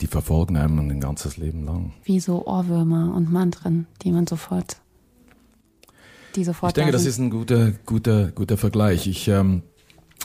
die 0.00 0.06
verfolgen 0.06 0.56
einem 0.56 0.78
ein 0.78 1.00
ganzes 1.00 1.36
Leben 1.36 1.64
lang. 1.64 1.92
Wie 2.04 2.20
so 2.20 2.46
Ohrwürmer 2.46 3.14
und 3.14 3.30
Mantren, 3.32 3.86
die 4.02 4.12
man 4.12 4.26
sofort, 4.26 4.80
die 6.36 6.44
sofort. 6.44 6.70
Ich 6.70 6.74
denke, 6.74 6.92
das 6.92 7.04
ist 7.04 7.18
ein 7.18 7.30
guter, 7.30 7.72
guter, 7.84 8.30
guter 8.30 8.56
Vergleich. 8.56 9.06
Ich, 9.06 9.28
ähm, 9.28 9.62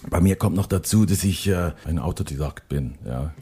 bei 0.09 0.19
mir 0.21 0.35
kommt 0.35 0.55
noch 0.55 0.67
dazu, 0.67 1.05
dass 1.05 1.23
ich 1.23 1.47
äh, 1.47 1.71
ein 1.85 1.99
Autodidakt 1.99 2.67
bin. 2.69 2.95
Ja. 3.05 3.33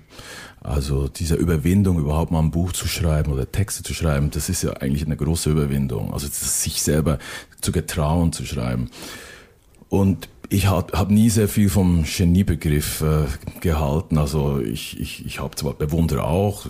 Also 0.62 1.08
diese 1.08 1.36
Überwindung, 1.36 2.00
überhaupt 2.00 2.32
mal 2.32 2.40
ein 2.40 2.52
Buch 2.52 2.72
zu 2.72 2.88
schreiben 2.88 3.32
oder 3.32 3.52
Texte 3.52 3.84
zu 3.84 3.94
schreiben, 3.94 4.30
das 4.30 4.48
ist 4.48 4.62
ja 4.62 4.74
eigentlich 4.74 5.06
eine 5.06 5.18
große 5.18 5.50
Überwindung. 5.50 6.14
Also 6.14 6.28
sich 6.30 6.82
selber 6.82 7.18
zu 7.62 7.72
getrauen 7.72 8.32
zu 8.32 8.46
schreiben. 8.46 8.90
Und 9.90 10.30
ich 10.52 10.68
habe 10.68 10.98
hab 10.98 11.10
nie 11.10 11.30
sehr 11.30 11.48
viel 11.48 11.70
vom 11.70 12.04
Geniebegriff 12.04 13.02
äh, 13.02 13.26
gehalten. 13.62 14.18
Also 14.18 14.60
ich, 14.60 15.00
ich, 15.00 15.26
ich 15.26 15.40
habe 15.40 15.56
zwar 15.56 15.74
bewundere 15.74 16.26
auch 16.26 16.68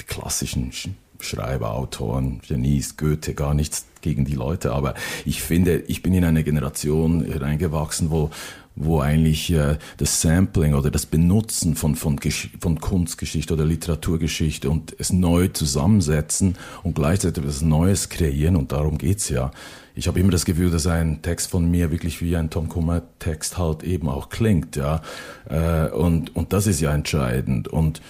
die 0.00 0.04
klassischen 0.06 0.72
Schreiber, 1.20 1.72
Autoren, 1.72 2.40
Genies, 2.46 2.96
Goethe, 2.96 3.34
gar 3.34 3.52
nichts 3.52 3.86
gegen 4.00 4.24
die 4.24 4.34
Leute, 4.34 4.72
aber 4.72 4.94
ich 5.24 5.42
finde, 5.42 5.78
ich 5.88 6.02
bin 6.02 6.14
in 6.14 6.24
eine 6.24 6.44
Generation 6.44 7.24
hineingewachsen, 7.24 8.10
wo 8.10 8.30
wo 8.76 9.00
eigentlich 9.00 9.50
äh, 9.50 9.78
das 9.96 10.20
Sampling 10.20 10.74
oder 10.74 10.90
das 10.90 11.06
Benutzen 11.06 11.74
von, 11.74 11.96
von, 11.96 12.20
von 12.60 12.80
Kunstgeschichte 12.80 13.54
oder 13.54 13.64
Literaturgeschichte 13.64 14.68
und 14.70 14.94
es 14.98 15.12
neu 15.12 15.48
zusammensetzen 15.48 16.56
und 16.82 16.94
gleichzeitig 16.94 17.42
etwas 17.42 17.62
Neues 17.62 18.10
kreieren 18.10 18.54
und 18.54 18.72
darum 18.72 18.98
geht's 18.98 19.30
ja. 19.30 19.50
Ich 19.94 20.08
habe 20.08 20.20
immer 20.20 20.30
das 20.30 20.44
Gefühl, 20.44 20.70
dass 20.70 20.86
ein 20.86 21.22
Text 21.22 21.50
von 21.50 21.70
mir 21.70 21.90
wirklich 21.90 22.20
wie 22.20 22.36
ein 22.36 22.50
Tom 22.50 22.68
Kummer 22.68 23.02
Text 23.18 23.56
halt 23.56 23.82
eben 23.82 24.10
auch 24.10 24.28
klingt, 24.28 24.76
ja. 24.76 25.00
Äh, 25.48 25.88
und, 25.88 26.36
und 26.36 26.52
das 26.52 26.66
ist 26.66 26.82
ja 26.82 26.94
entscheidend. 26.94 27.68
Und 27.68 28.02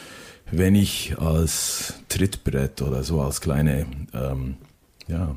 wenn 0.50 0.74
ich 0.74 1.16
als 1.18 1.94
Trittbrett 2.08 2.82
oder 2.82 3.04
so 3.04 3.20
als 3.20 3.40
kleine, 3.40 3.86
ähm, 4.12 4.56
ja, 5.06 5.36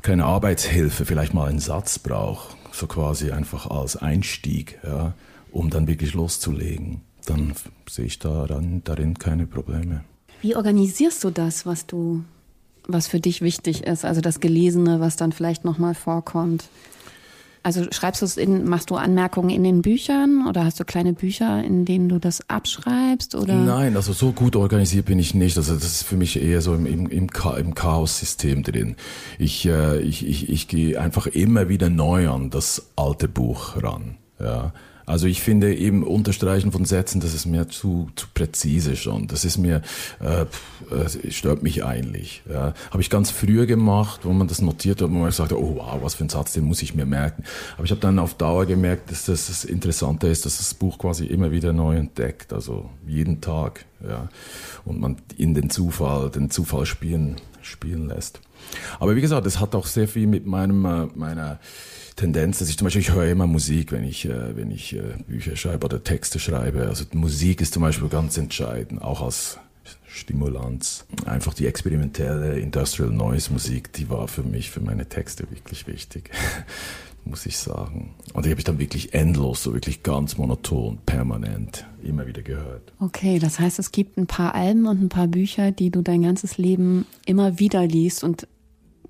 kleine 0.00 0.24
Arbeitshilfe 0.24 1.04
vielleicht 1.04 1.34
mal 1.34 1.48
einen 1.48 1.58
Satz 1.58 1.98
brauche, 1.98 2.55
so 2.76 2.86
quasi 2.86 3.30
einfach 3.30 3.66
als 3.66 3.96
Einstieg, 3.96 4.78
ja, 4.84 5.14
um 5.50 5.70
dann 5.70 5.86
wirklich 5.86 6.14
loszulegen, 6.14 7.00
dann 7.24 7.54
sehe 7.88 8.04
ich 8.06 8.18
daran, 8.18 8.82
darin 8.84 9.18
keine 9.18 9.46
Probleme. 9.46 10.04
Wie 10.42 10.54
organisierst 10.54 11.24
du 11.24 11.30
das, 11.30 11.66
was 11.66 11.86
du, 11.86 12.24
was 12.86 13.08
für 13.08 13.20
dich 13.20 13.40
wichtig 13.40 13.84
ist? 13.84 14.04
Also 14.04 14.20
das 14.20 14.40
Gelesene, 14.40 15.00
was 15.00 15.16
dann 15.16 15.32
vielleicht 15.32 15.64
nochmal 15.64 15.94
vorkommt? 15.94 16.68
Also 17.66 17.82
schreibst 17.90 18.22
du 18.22 18.26
es 18.26 18.36
in, 18.36 18.68
machst 18.68 18.90
du 18.90 18.94
Anmerkungen 18.94 19.50
in 19.50 19.64
den 19.64 19.82
Büchern 19.82 20.46
oder 20.48 20.64
hast 20.64 20.78
du 20.78 20.84
kleine 20.84 21.14
Bücher, 21.14 21.64
in 21.64 21.84
denen 21.84 22.08
du 22.08 22.20
das 22.20 22.48
abschreibst? 22.48 23.34
Oder? 23.34 23.54
Nein, 23.56 23.96
also 23.96 24.12
so 24.12 24.30
gut 24.30 24.54
organisiert 24.54 25.06
bin 25.06 25.18
ich 25.18 25.34
nicht. 25.34 25.56
Also 25.56 25.74
das 25.74 25.82
ist 25.82 26.02
für 26.04 26.16
mich 26.16 26.40
eher 26.40 26.60
so 26.60 26.76
im, 26.76 26.86
im, 26.86 27.08
im, 27.08 27.74
Chaos-System 27.74 28.62
drin. 28.62 28.94
Ich, 29.40 29.66
äh, 29.66 29.98
ich, 29.98 30.24
ich, 30.24 30.48
ich 30.48 30.68
gehe 30.68 31.00
einfach 31.00 31.26
immer 31.26 31.68
wieder 31.68 31.90
neu 31.90 32.30
an 32.30 32.50
das 32.50 32.92
alte 32.94 33.26
Buch 33.26 33.82
ran. 33.82 34.18
Ja. 34.38 34.72
Also 35.06 35.28
ich 35.28 35.40
finde 35.40 35.72
eben 35.74 36.02
Unterstreichen 36.02 36.72
von 36.72 36.84
Sätzen, 36.84 37.20
das 37.20 37.32
ist 37.32 37.46
mir 37.46 37.68
zu, 37.68 38.10
zu 38.16 38.26
präzise 38.34 38.96
schon. 38.96 39.28
Das 39.28 39.44
ist 39.44 39.56
mir, 39.56 39.82
äh, 40.20 40.42
äh, 40.42 41.30
stört 41.30 41.62
mich 41.62 41.84
eigentlich. 41.84 42.42
Ja. 42.50 42.74
Habe 42.90 43.00
ich 43.00 43.08
ganz 43.08 43.30
früher 43.30 43.66
gemacht, 43.66 44.20
wo 44.24 44.32
man 44.32 44.48
das 44.48 44.60
notiert 44.60 45.00
hat, 45.00 45.08
wo 45.08 45.14
man 45.14 45.26
gesagt 45.26 45.52
hat, 45.52 45.58
oh 45.58 45.76
wow, 45.76 46.02
was 46.02 46.16
für 46.16 46.24
ein 46.24 46.28
Satz, 46.28 46.54
den 46.54 46.64
muss 46.64 46.82
ich 46.82 46.96
mir 46.96 47.06
merken. 47.06 47.44
Aber 47.76 47.84
ich 47.84 47.92
habe 47.92 48.00
dann 48.00 48.18
auf 48.18 48.34
Dauer 48.34 48.66
gemerkt, 48.66 49.12
dass 49.12 49.26
das, 49.26 49.46
das 49.46 49.64
Interessante 49.64 50.26
ist, 50.26 50.44
dass 50.44 50.58
das 50.58 50.74
Buch 50.74 50.98
quasi 50.98 51.24
immer 51.26 51.52
wieder 51.52 51.72
neu 51.72 51.96
entdeckt, 51.96 52.52
also 52.52 52.90
jeden 53.06 53.40
Tag. 53.40 53.84
Ja. 54.06 54.28
Und 54.84 55.00
man 55.00 55.16
in 55.36 55.54
den 55.54 55.70
Zufall, 55.70 56.30
den 56.30 56.50
Zufall 56.50 56.84
spielen, 56.84 57.36
spielen 57.62 58.08
lässt. 58.08 58.40
Aber 58.98 59.14
wie 59.14 59.20
gesagt, 59.20 59.46
es 59.46 59.60
hat 59.60 59.76
auch 59.76 59.86
sehr 59.86 60.08
viel 60.08 60.26
mit 60.26 60.46
meinem, 60.46 60.84
äh, 60.84 61.06
meiner 61.14 61.60
Tendenz, 62.16 62.58
dass 62.58 62.70
ich 62.70 62.78
zum 62.78 62.86
Beispiel, 62.86 63.02
ich 63.02 63.12
höre 63.12 63.26
immer 63.26 63.46
Musik, 63.46 63.92
wenn 63.92 64.02
ich, 64.02 64.24
äh, 64.24 64.56
wenn 64.56 64.70
ich 64.70 64.96
äh, 64.96 65.02
Bücher 65.28 65.54
schreibe 65.54 65.84
oder 65.84 66.02
Texte 66.02 66.38
schreibe. 66.38 66.88
Also 66.88 67.04
Musik 67.12 67.60
ist 67.60 67.74
zum 67.74 67.82
Beispiel 67.82 68.08
ganz 68.08 68.38
entscheidend, 68.38 69.02
auch 69.02 69.20
als 69.20 69.58
Stimulanz. 70.06 71.04
Einfach 71.26 71.52
die 71.52 71.66
experimentelle 71.66 72.58
Industrial 72.58 73.10
Noise 73.10 73.52
Musik, 73.52 73.92
die 73.92 74.08
war 74.08 74.28
für 74.28 74.42
mich, 74.42 74.70
für 74.70 74.80
meine 74.80 75.06
Texte 75.06 75.48
wirklich 75.50 75.86
wichtig, 75.86 76.30
muss 77.26 77.44
ich 77.44 77.58
sagen. 77.58 78.14
Und 78.32 78.46
die 78.46 78.50
habe 78.50 78.60
ich 78.60 78.64
dann 78.64 78.78
wirklich 78.78 79.12
endlos, 79.12 79.62
so 79.62 79.74
wirklich 79.74 80.02
ganz 80.02 80.38
monoton, 80.38 80.98
permanent 81.04 81.86
immer 82.02 82.26
wieder 82.26 82.40
gehört. 82.40 82.94
Okay, 82.98 83.38
das 83.38 83.60
heißt, 83.60 83.78
es 83.78 83.92
gibt 83.92 84.16
ein 84.16 84.26
paar 84.26 84.54
Alben 84.54 84.86
und 84.86 85.02
ein 85.02 85.08
paar 85.10 85.28
Bücher, 85.28 85.70
die 85.70 85.90
du 85.90 86.00
dein 86.00 86.22
ganzes 86.22 86.56
Leben 86.56 87.04
immer 87.26 87.58
wieder 87.58 87.86
liest 87.86 88.24
und 88.24 88.48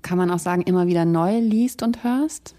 kann 0.01 0.17
man 0.17 0.29
auch 0.29 0.39
sagen, 0.39 0.61
immer 0.63 0.87
wieder 0.87 1.05
neu 1.05 1.39
liest 1.39 1.83
und 1.83 2.03
hörst? 2.03 2.53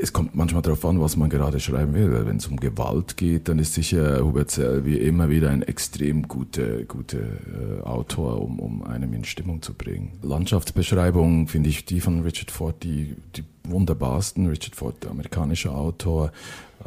Es 0.00 0.12
kommt 0.12 0.36
manchmal 0.36 0.62
darauf 0.62 0.84
an, 0.84 1.00
was 1.00 1.16
man 1.16 1.28
gerade 1.28 1.58
schreiben 1.58 1.92
will. 1.92 2.24
Wenn 2.24 2.36
es 2.36 2.46
um 2.46 2.56
Gewalt 2.56 3.16
geht, 3.16 3.48
dann 3.48 3.58
ist 3.58 3.74
sicher 3.74 4.24
Hubert 4.24 4.50
Selby 4.50 4.96
immer 4.96 5.28
wieder 5.28 5.50
ein 5.50 5.62
extrem 5.62 6.28
guter 6.28 6.84
gute, 6.84 7.18
äh, 7.18 7.82
Autor, 7.82 8.40
um, 8.40 8.60
um 8.60 8.84
einem 8.84 9.12
in 9.12 9.24
Stimmung 9.24 9.60
zu 9.60 9.74
bringen. 9.74 10.12
Landschaftsbeschreibung 10.22 11.48
finde 11.48 11.68
ich 11.68 11.84
die 11.84 12.00
von 12.00 12.22
Richard 12.22 12.52
Ford 12.52 12.82
die, 12.84 13.16
die 13.34 13.44
wunderbarsten. 13.64 14.46
Richard 14.46 14.76
Ford, 14.76 15.02
der 15.02 15.10
amerikanische 15.10 15.72
Autor, 15.72 16.30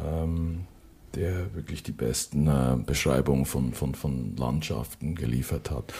ähm, 0.02 0.60
der 1.14 1.54
wirklich 1.54 1.82
die 1.82 1.92
besten 1.92 2.46
äh, 2.46 2.76
Beschreibungen 2.84 3.44
von, 3.44 3.74
von, 3.74 3.94
von 3.94 4.36
Landschaften 4.36 5.14
geliefert 5.14 5.70
hat, 5.70 5.92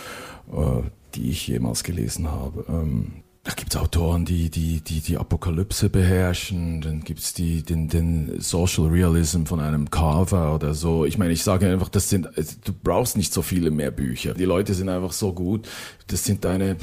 äh, 0.50 0.83
die 1.14 1.28
ich 1.28 1.47
jemals 1.47 1.85
gelesen 1.85 2.31
habe. 2.31 2.64
Ähm, 2.71 3.23
da 3.44 3.52
gibt's 3.54 3.76
Autoren, 3.76 4.25
die 4.25 4.50
die 4.50 4.80
die 4.80 5.00
die 5.00 5.16
Apokalypse 5.16 5.88
beherrschen. 5.90 6.80
Dann 6.80 7.00
gibt's 7.00 7.34
die 7.34 7.62
den 7.62 7.88
den 7.88 8.40
Social 8.40 8.87
Realism 8.87 9.44
von 9.44 9.58
einem 9.58 9.90
Carver 9.90 10.54
oder 10.54 10.75
so. 10.75 11.04
Ich 11.04 11.18
meine, 11.18 11.32
ich 11.32 11.42
sage 11.42 11.68
einfach, 11.68 11.88
das 11.88 12.08
sind 12.08 12.28
du 12.64 12.72
brauchst 12.72 13.16
nicht 13.16 13.32
so 13.32 13.42
viele 13.42 13.72
mehr 13.72 13.90
Bücher. 13.90 14.34
Die 14.34 14.44
Leute 14.44 14.75
sind 14.75 14.88
einfach 14.88 15.12
so 15.12 15.32
gut. 15.32 15.68
Das 16.06 16.25
sind 16.25 16.44
deine 16.44 16.76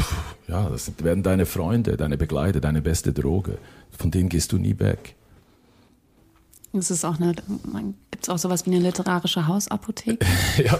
ja, 0.49 0.69
das 0.69 0.85
sind, 0.85 1.01
werden 1.03 1.23
deine 1.23 1.45
Freunde, 1.45 1.95
deine 1.95 2.17
Begleiter, 2.17 2.59
deine 2.59 2.81
beste 2.81 3.13
Droge. 3.13 3.57
Von 3.97 4.11
denen 4.11 4.27
gehst 4.27 4.51
du 4.51 4.57
nie 4.57 4.77
weg. 4.79 5.15
Es 6.71 6.91
ist 6.91 7.03
auch 7.03 7.19
eine, 7.19 7.33
gibt 8.11 8.23
es 8.23 8.29
auch 8.29 8.38
sowas 8.38 8.65
wie 8.67 8.71
eine 8.71 8.79
literarische 8.79 9.47
Hausapotheke? 9.47 10.23
ja, 10.63 10.79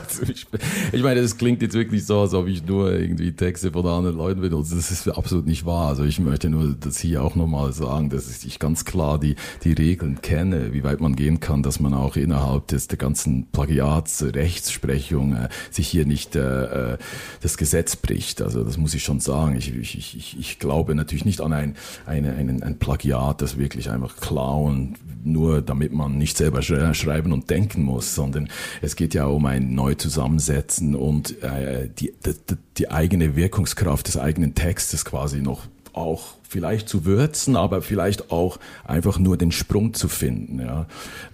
ich, 0.92 1.02
meine, 1.02 1.22
das 1.22 1.38
klingt 1.38 1.64
jetzt 1.64 1.74
wirklich 1.74 2.06
so, 2.06 2.20
als 2.20 2.36
ob 2.36 2.48
ich 2.48 2.64
nur 2.64 2.94
irgendwie 2.94 3.32
Texte 3.32 3.72
von 3.72 3.88
anderen 3.88 4.16
Leuten 4.18 4.42
benutze. 4.42 4.76
Das 4.76 4.92
ist 4.92 5.08
absolut 5.08 5.48
nicht 5.48 5.66
wahr. 5.66 5.88
Also 5.88 6.04
ich 6.04 6.20
möchte 6.20 6.50
nur 6.50 6.76
das 6.80 7.00
hier 7.00 7.24
auch 7.24 7.36
nochmal 7.36 7.74
sagen, 7.74 8.10
dass 8.10 8.44
ich 8.44 8.60
ganz 8.60 8.86
klar 8.86 9.20
die, 9.20 9.36
die 9.64 9.74
Regeln 9.74 10.22
kenne, 10.22 10.74
wie 10.74 10.84
weit 10.84 11.02
man 11.02 11.16
gehen 11.16 11.40
kann, 11.40 11.64
dass 11.64 11.80
man 11.80 11.96
auch 11.96 12.18
innerhalb 12.18 12.68
des, 12.68 12.88
der 12.88 13.00
ganzen 13.00 13.48
Plagiats, 13.48 14.22
Rechtsprechung 14.22 15.36
äh, 15.36 15.50
sich 15.72 15.88
hier 15.88 16.06
nicht 16.06 16.36
äh, 16.36 16.94
äh 16.94 16.98
das 17.42 17.58
Gesetz 17.58 17.96
bricht. 17.96 18.42
Also 18.42 18.64
das 18.64 18.78
muss 18.78 18.94
ich 18.94 19.04
schon 19.04 19.22
sagen. 19.22 19.56
Ich, 19.56 19.74
ich, 19.74 19.98
ich, 19.98 20.38
ich 20.40 20.60
glaube 20.60 20.94
natürlich 20.94 21.26
nicht 21.26 21.42
an 21.42 21.54
ein, 21.54 21.76
eine, 22.06 22.34
einen, 22.34 22.62
ein 22.62 22.78
Plagiat, 22.78 23.42
das 23.42 23.58
wirklich 23.58 23.90
einfach 23.90 24.18
klauen, 24.18 24.96
nur 25.24 25.62
damit 25.62 25.79
man 25.92 26.18
nicht 26.18 26.38
selber 26.38 26.62
schreiben 26.62 26.94
schreiben 26.94 27.34
und 27.34 27.50
denken 27.50 27.84
muss, 27.84 28.16
sondern 28.16 28.50
es 28.82 28.96
geht 28.96 29.14
ja 29.14 29.26
um 29.26 29.46
ein 29.46 29.74
Neuzusammensetzen 29.74 30.96
und 30.96 31.42
äh, 31.44 31.90
die, 31.90 32.14
die, 32.26 32.56
die 32.78 32.92
eigene 32.92 33.36
Wirkungskraft 33.36 34.08
des 34.08 34.18
eigenen 34.18 34.56
Textes 34.56 35.06
quasi 35.06 35.42
noch 35.42 35.68
auch 35.94 36.36
vielleicht 36.48 36.90
zu 36.90 37.06
würzen, 37.06 37.56
aber 37.56 37.82
vielleicht 37.82 38.32
auch 38.32 38.58
einfach 38.84 39.20
nur 39.20 39.38
den 39.38 39.52
Sprung 39.52 39.94
zu 39.94 40.08
finden. 40.08 40.60
Ja. 40.60 40.88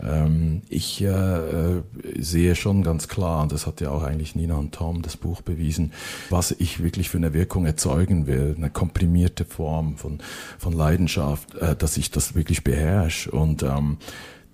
Ähm, 0.03 0.61
ich 0.69 1.01
äh, 1.01 1.07
äh, 1.07 1.83
sehe 2.19 2.55
schon 2.55 2.83
ganz 2.83 3.07
klar, 3.07 3.43
und 3.43 3.51
das 3.51 3.65
hat 3.65 3.79
ja 3.79 3.91
auch 3.91 4.03
eigentlich 4.03 4.35
Nina 4.35 4.55
und 4.55 4.73
Tom 4.73 5.01
das 5.01 5.15
Buch 5.15 5.41
bewiesen, 5.41 5.93
was 6.29 6.51
ich 6.51 6.83
wirklich 6.83 7.09
für 7.09 7.17
eine 7.17 7.33
Wirkung 7.33 7.65
erzeugen 7.65 8.27
will, 8.27 8.55
eine 8.57 8.69
komprimierte 8.69 9.45
Form 9.45 9.95
von, 9.97 10.19
von 10.57 10.73
Leidenschaft, 10.73 11.55
äh, 11.55 11.75
dass 11.75 11.95
ich 11.95 12.11
das 12.11 12.35
wirklich 12.35 12.63
beherrsche 12.63 13.31
und 13.31 13.63
ähm, 13.63 13.97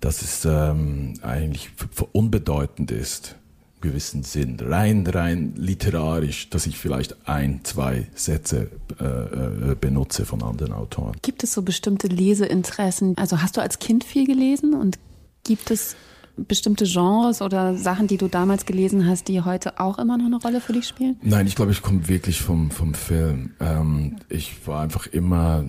dass 0.01 0.22
es 0.22 0.46
ähm, 0.46 1.13
eigentlich 1.22 1.70
unbedeutend 2.12 2.91
ist 2.91 3.36
gewissen 3.81 4.24
Sinn, 4.24 4.58
rein, 4.60 5.05
rein 5.08 5.53
literarisch, 5.55 6.50
dass 6.50 6.67
ich 6.67 6.77
vielleicht 6.77 7.27
ein, 7.27 7.62
zwei 7.63 8.08
Sätze 8.13 8.70
äh, 9.00 9.03
äh, 9.03 9.75
benutze 9.75 10.25
von 10.25 10.43
anderen 10.43 10.72
Autoren. 10.72 11.15
Gibt 11.22 11.43
es 11.43 11.53
so 11.53 11.63
bestimmte 11.63 12.08
Leseinteressen? 12.08 13.17
Also 13.17 13.41
hast 13.41 13.58
du 13.58 13.62
als 13.62 13.79
Kind 13.79 14.03
viel 14.03 14.25
gelesen 14.25 14.75
und 14.75 15.00
gibt 15.43 15.72
es 15.72 15.96
bestimmte 16.38 16.86
Genres 16.86 17.41
oder 17.41 17.75
Sachen, 17.75 18.08
die 18.08 18.17
du 18.17 18.27
damals 18.27 18.65
gelesen 18.65 19.08
hast, 19.08 19.27
die 19.27 19.41
heute 19.41 19.79
auch 19.79 19.98
immer 20.00 20.17
noch 20.17 20.25
eine 20.25 20.38
Rolle 20.38 20.62
für 20.62 20.74
dich 20.74 20.88
spielen? 20.88 21.17
Nein, 21.22 21.48
ich 21.48 21.55
glaube, 21.55 21.72
ich 21.72 21.81
komme 21.81 22.08
wirklich 22.08 22.41
vom, 22.41 22.72
vom 22.72 22.93
Film. 22.93 23.51
Ähm, 23.60 24.17
ich 24.29 24.67
war 24.67 24.81
einfach 24.81 25.08
immer, 25.08 25.65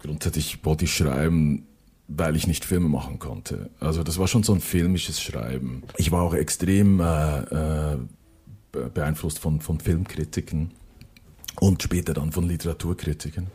grundsätzlich 0.00 0.64
wollte 0.64 0.84
ich 0.84 0.94
schreiben, 0.94 1.66
weil 2.16 2.36
ich 2.36 2.46
nicht 2.46 2.64
Filme 2.64 2.88
machen 2.88 3.18
konnte. 3.18 3.70
Also 3.80 4.02
das 4.02 4.18
war 4.18 4.28
schon 4.28 4.42
so 4.42 4.52
ein 4.52 4.60
filmisches 4.60 5.20
Schreiben. 5.20 5.82
Ich 5.96 6.10
war 6.10 6.22
auch 6.22 6.34
extrem 6.34 7.00
äh, 7.00 7.94
äh, 7.94 7.96
beeinflusst 8.94 9.38
von, 9.38 9.60
von 9.60 9.80
Filmkritiken 9.80 10.72
und 11.60 11.82
später 11.82 12.14
dann 12.14 12.32
von 12.32 12.48
Literaturkritiken. 12.48 13.48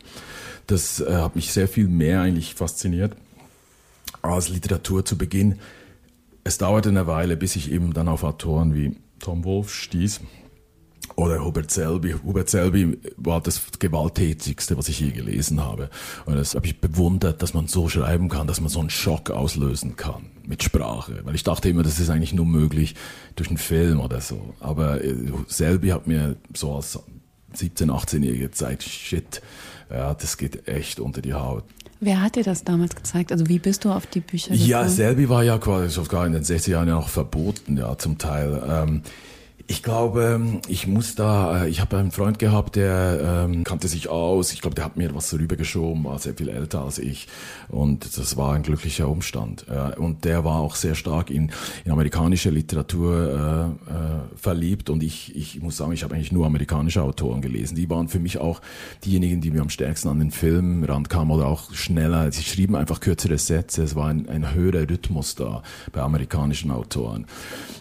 Das 0.66 1.00
äh, 1.00 1.12
hat 1.12 1.36
mich 1.36 1.52
sehr 1.52 1.68
viel 1.68 1.88
mehr 1.88 2.22
eigentlich 2.22 2.54
fasziniert 2.54 3.16
als 4.22 4.48
Literatur 4.48 5.04
zu 5.04 5.16
Beginn. 5.16 5.58
Es 6.44 6.58
dauerte 6.58 6.88
eine 6.88 7.06
Weile, 7.06 7.36
bis 7.36 7.56
ich 7.56 7.70
eben 7.70 7.92
dann 7.92 8.08
auf 8.08 8.24
Autoren 8.24 8.74
wie 8.74 8.96
Tom 9.18 9.44
Wolfe 9.44 9.70
stieß 9.70 10.20
oder 11.18 11.44
Hubert 11.44 11.70
Selby. 11.72 12.14
Hubert 12.24 12.48
Selby 12.48 12.96
war 13.16 13.40
das 13.40 13.60
gewalttätigste, 13.80 14.78
was 14.78 14.88
ich 14.88 15.00
je 15.00 15.10
gelesen 15.10 15.60
habe. 15.60 15.90
Und 16.26 16.36
das 16.36 16.54
habe 16.54 16.66
ich 16.66 16.80
bewundert, 16.80 17.42
dass 17.42 17.54
man 17.54 17.66
so 17.66 17.88
schreiben 17.88 18.28
kann, 18.28 18.46
dass 18.46 18.60
man 18.60 18.68
so 18.68 18.78
einen 18.78 18.88
Schock 18.88 19.30
auslösen 19.30 19.96
kann 19.96 20.26
mit 20.46 20.62
Sprache. 20.62 21.20
Weil 21.24 21.34
ich 21.34 21.42
dachte 21.42 21.68
immer, 21.68 21.82
das 21.82 21.98
ist 21.98 22.08
eigentlich 22.08 22.34
nur 22.34 22.46
möglich 22.46 22.94
durch 23.34 23.48
einen 23.48 23.58
Film 23.58 23.98
oder 23.98 24.20
so. 24.20 24.54
Aber 24.60 25.02
äh, 25.02 25.12
Selby 25.48 25.88
hat 25.88 26.06
mir 26.06 26.36
so 26.54 26.76
als 26.76 27.00
17-, 27.56 27.90
18-Jähriger 27.90 28.38
gezeigt, 28.38 28.84
shit, 28.84 29.42
ja, 29.90 30.14
das 30.14 30.36
geht 30.36 30.68
echt 30.68 31.00
unter 31.00 31.20
die 31.20 31.34
Haut. 31.34 31.64
Wer 31.98 32.22
hat 32.22 32.36
dir 32.36 32.44
das 32.44 32.62
damals 32.62 32.94
gezeigt? 32.94 33.32
Also 33.32 33.48
wie 33.48 33.58
bist 33.58 33.84
du 33.84 33.90
auf 33.90 34.06
die 34.06 34.20
Bücher 34.20 34.50
gekommen? 34.50 34.68
Ja, 34.68 34.88
Selby 34.88 35.28
war 35.28 35.42
ja 35.42 35.58
quasi 35.58 35.88
sogar 35.88 36.24
in 36.28 36.32
den 36.32 36.44
60er 36.44 36.70
Jahren 36.70 36.86
ja 36.86 36.94
noch 36.94 37.08
verboten, 37.08 37.76
ja, 37.76 37.98
zum 37.98 38.18
Teil. 38.18 38.62
Ähm, 38.68 39.02
ich 39.70 39.82
glaube, 39.82 40.60
ich 40.66 40.86
muss 40.86 41.14
da, 41.14 41.64
äh, 41.64 41.68
ich 41.68 41.82
habe 41.82 41.98
einen 41.98 42.10
Freund 42.10 42.38
gehabt, 42.38 42.74
der 42.74 43.44
ähm, 43.44 43.64
kannte 43.64 43.86
sich 43.86 44.08
aus. 44.08 44.54
Ich 44.54 44.62
glaube, 44.62 44.74
der 44.74 44.86
hat 44.86 44.96
mir 44.96 45.14
was 45.14 45.32
rübergeschoben, 45.34 46.04
war 46.04 46.18
sehr 46.18 46.32
viel 46.32 46.48
älter 46.48 46.80
als 46.80 46.98
ich. 46.98 47.28
Und 47.68 48.16
das 48.16 48.38
war 48.38 48.54
ein 48.54 48.62
glücklicher 48.62 49.08
Umstand. 49.08 49.66
Ja. 49.68 49.88
Und 49.88 50.24
der 50.24 50.42
war 50.42 50.60
auch 50.60 50.74
sehr 50.74 50.94
stark 50.94 51.30
in, 51.30 51.52
in 51.84 51.92
amerikanische 51.92 52.48
Literatur 52.48 53.76
äh, 53.86 53.92
äh, 53.92 54.36
verliebt. 54.36 54.88
Und 54.88 55.02
ich, 55.02 55.36
ich 55.36 55.60
muss 55.60 55.76
sagen, 55.76 55.92
ich 55.92 56.02
habe 56.02 56.14
eigentlich 56.14 56.32
nur 56.32 56.46
amerikanische 56.46 57.02
Autoren 57.02 57.42
gelesen. 57.42 57.74
Die 57.76 57.90
waren 57.90 58.08
für 58.08 58.20
mich 58.20 58.38
auch 58.38 58.62
diejenigen, 59.04 59.42
die 59.42 59.50
mir 59.50 59.60
am 59.60 59.68
stärksten 59.68 60.08
an 60.08 60.18
den 60.18 60.30
Film 60.30 60.82
rankamen 60.82 61.36
oder 61.36 61.46
auch 61.46 61.74
schneller. 61.74 62.32
Sie 62.32 62.42
schrieben 62.42 62.74
einfach 62.74 63.00
kürzere 63.00 63.36
Sätze. 63.36 63.82
Es 63.82 63.94
war 63.94 64.08
ein, 64.08 64.30
ein 64.30 64.54
höherer 64.54 64.88
Rhythmus 64.88 65.34
da 65.34 65.62
bei 65.92 66.00
amerikanischen 66.00 66.70
Autoren. 66.70 67.26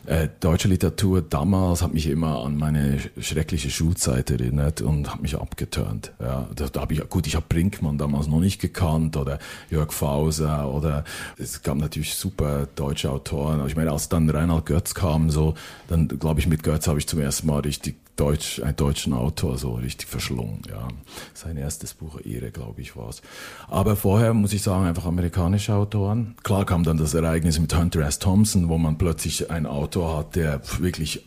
Äh, 0.05 0.27
deutsche 0.41 0.67
Literatur 0.67 1.21
damals 1.21 1.76
damals 1.77 1.81
hat 1.81 1.93
mich 1.93 2.07
immer 2.07 2.43
an 2.43 2.57
meine 2.57 2.97
schreckliche 3.19 3.69
Schulzeit 3.69 4.31
erinnert 4.31 4.81
und 4.81 5.11
hat 5.11 5.21
mich 5.21 5.35
abgeturnt. 5.35 6.11
Ja, 6.19 6.47
da, 6.55 6.67
da 6.67 6.81
hab 6.81 6.91
ich, 6.91 7.07
gut, 7.09 7.27
ich 7.27 7.35
habe 7.35 7.45
Brinkmann 7.47 7.97
damals 7.97 8.27
noch 8.27 8.39
nicht 8.39 8.59
gekannt 8.59 9.15
oder 9.15 9.37
Jörg 9.69 9.91
Fauser 9.91 10.73
oder 10.73 11.03
es 11.37 11.61
gab 11.61 11.77
natürlich 11.77 12.15
super 12.15 12.67
deutsche 12.75 13.11
Autoren. 13.11 13.65
Ich 13.67 13.75
meine, 13.75 13.91
als 13.91 14.09
dann 14.09 14.29
Reinhard 14.29 14.65
Götz 14.65 14.95
kam, 14.95 15.29
so, 15.29 15.53
dann 15.87 16.07
glaube 16.07 16.39
ich, 16.39 16.47
mit 16.47 16.63
Götz 16.63 16.87
habe 16.87 16.97
ich 16.99 17.07
zum 17.07 17.19
ersten 17.19 17.47
Mal 17.47 17.59
richtig 17.59 17.95
Deutsch, 18.17 18.59
einen 18.63 18.75
deutschen 18.75 19.13
Autor 19.13 19.59
so 19.59 19.75
richtig 19.75 20.07
verschlungen. 20.07 20.63
Ja. 20.67 20.87
Sein 21.35 21.55
erstes 21.55 21.93
Buch, 21.93 22.19
Ehre, 22.25 22.49
glaube 22.49 22.81
ich, 22.81 22.95
war 22.95 23.09
es. 23.09 23.21
Aber 23.67 23.95
vorher 23.95 24.33
muss 24.33 24.53
ich 24.53 24.63
sagen, 24.63 24.87
einfach 24.87 25.05
amerikanische 25.05 25.75
Autoren. 25.75 26.35
Klar 26.41 26.65
kam 26.65 26.83
dann 26.83 26.97
das 26.97 27.13
Ereignis 27.13 27.59
mit 27.59 27.77
Hunter 27.77 27.99
S. 27.99 28.17
Thompson, 28.17 28.69
wo 28.69 28.79
man 28.79 28.97
plötzlich 28.97 29.51
einen 29.51 29.67
Autor 29.67 30.17
hat, 30.17 30.35
der 30.35 30.61
wirklich 30.79 31.25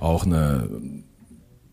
auch 0.00 0.24
eine 0.24 0.68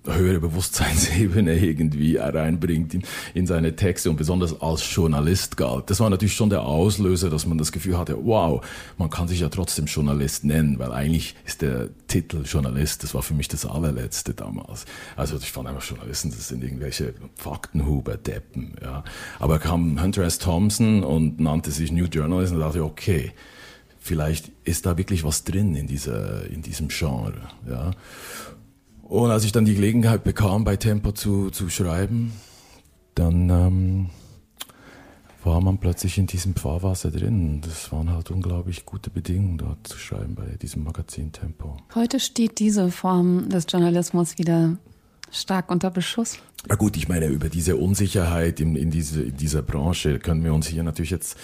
höhere 0.05 0.39
Bewusstseinsebene 0.39 1.57
irgendwie 1.57 2.17
reinbringt 2.17 2.93
in, 2.93 3.03
in 3.33 3.47
seine 3.47 3.75
Texte 3.75 4.09
und 4.09 4.15
besonders 4.15 4.61
als 4.61 4.93
Journalist 4.93 5.57
galt. 5.57 5.89
Das 5.89 5.99
war 5.99 6.09
natürlich 6.09 6.35
schon 6.35 6.49
der 6.49 6.63
Auslöser, 6.63 7.29
dass 7.29 7.45
man 7.45 7.57
das 7.57 7.71
Gefühl 7.71 7.97
hatte, 7.97 8.17
wow, 8.23 8.65
man 8.97 9.09
kann 9.09 9.27
sich 9.27 9.41
ja 9.41 9.49
trotzdem 9.49 9.85
Journalist 9.85 10.45
nennen, 10.45 10.79
weil 10.79 10.91
eigentlich 10.91 11.35
ist 11.45 11.61
der 11.61 11.89
Titel 12.07 12.43
Journalist, 12.43 13.03
das 13.03 13.13
war 13.13 13.21
für 13.21 13.33
mich 13.33 13.47
das 13.47 13.65
allerletzte 13.65 14.33
damals. 14.33 14.85
Also 15.15 15.37
ich 15.37 15.51
fand 15.51 15.67
einfach 15.67 15.83
Journalisten, 15.83 16.31
das 16.31 16.47
sind 16.47 16.63
irgendwelche 16.63 17.13
Faktenhuber, 17.35 18.17
Deppen, 18.17 18.75
ja. 18.81 19.03
Aber 19.39 19.59
kam 19.59 20.01
Hunter 20.01 20.23
S. 20.23 20.39
Thompson 20.39 21.03
und 21.03 21.39
nannte 21.39 21.71
sich 21.71 21.91
New 21.91 22.05
Journalist 22.05 22.53
und 22.53 22.59
dachte, 22.59 22.83
okay, 22.83 23.33
vielleicht 23.99 24.51
ist 24.63 24.85
da 24.85 24.97
wirklich 24.97 25.23
was 25.23 25.43
drin 25.43 25.75
in 25.75 25.87
dieser, 25.87 26.49
in 26.49 26.61
diesem 26.61 26.87
Genre, 26.87 27.41
ja. 27.69 27.91
Und 29.03 29.31
als 29.31 29.43
ich 29.43 29.51
dann 29.51 29.65
die 29.65 29.73
Gelegenheit 29.73 30.23
bekam, 30.23 30.63
bei 30.63 30.75
Tempo 30.75 31.11
zu, 31.11 31.49
zu 31.49 31.69
schreiben, 31.69 32.31
dann 33.15 33.49
ähm, 33.49 34.09
war 35.43 35.61
man 35.61 35.79
plötzlich 35.79 36.17
in 36.17 36.27
diesem 36.27 36.55
Fahrwasser 36.55 37.09
drin. 37.11 37.61
Das 37.61 37.91
waren 37.91 38.11
halt 38.11 38.29
unglaublich 38.29 38.85
gute 38.85 39.09
Bedingungen, 39.09 39.57
dort 39.57 39.87
zu 39.87 39.97
schreiben 39.97 40.35
bei 40.35 40.45
diesem 40.61 40.83
Magazin 40.83 41.31
Tempo. 41.31 41.77
Heute 41.95 42.19
steht 42.19 42.59
diese 42.59 42.91
Form 42.91 43.49
des 43.49 43.65
Journalismus 43.67 44.37
wieder 44.37 44.77
stark 45.31 45.71
unter 45.71 45.91
Beschuss. 45.91 46.39
Na 46.67 46.75
gut, 46.75 46.97
ich 46.97 47.07
meine, 47.07 47.27
über 47.27 47.47
diese 47.47 47.77
Unsicherheit 47.77 48.59
in, 48.59 48.75
in, 48.75 48.91
diese, 48.91 49.21
in 49.21 49.37
dieser 49.37 49.61
Branche 49.61 50.19
können 50.19 50.43
wir 50.43 50.53
uns 50.53 50.67
hier 50.67 50.83
natürlich 50.83 51.11
jetzt, 51.11 51.37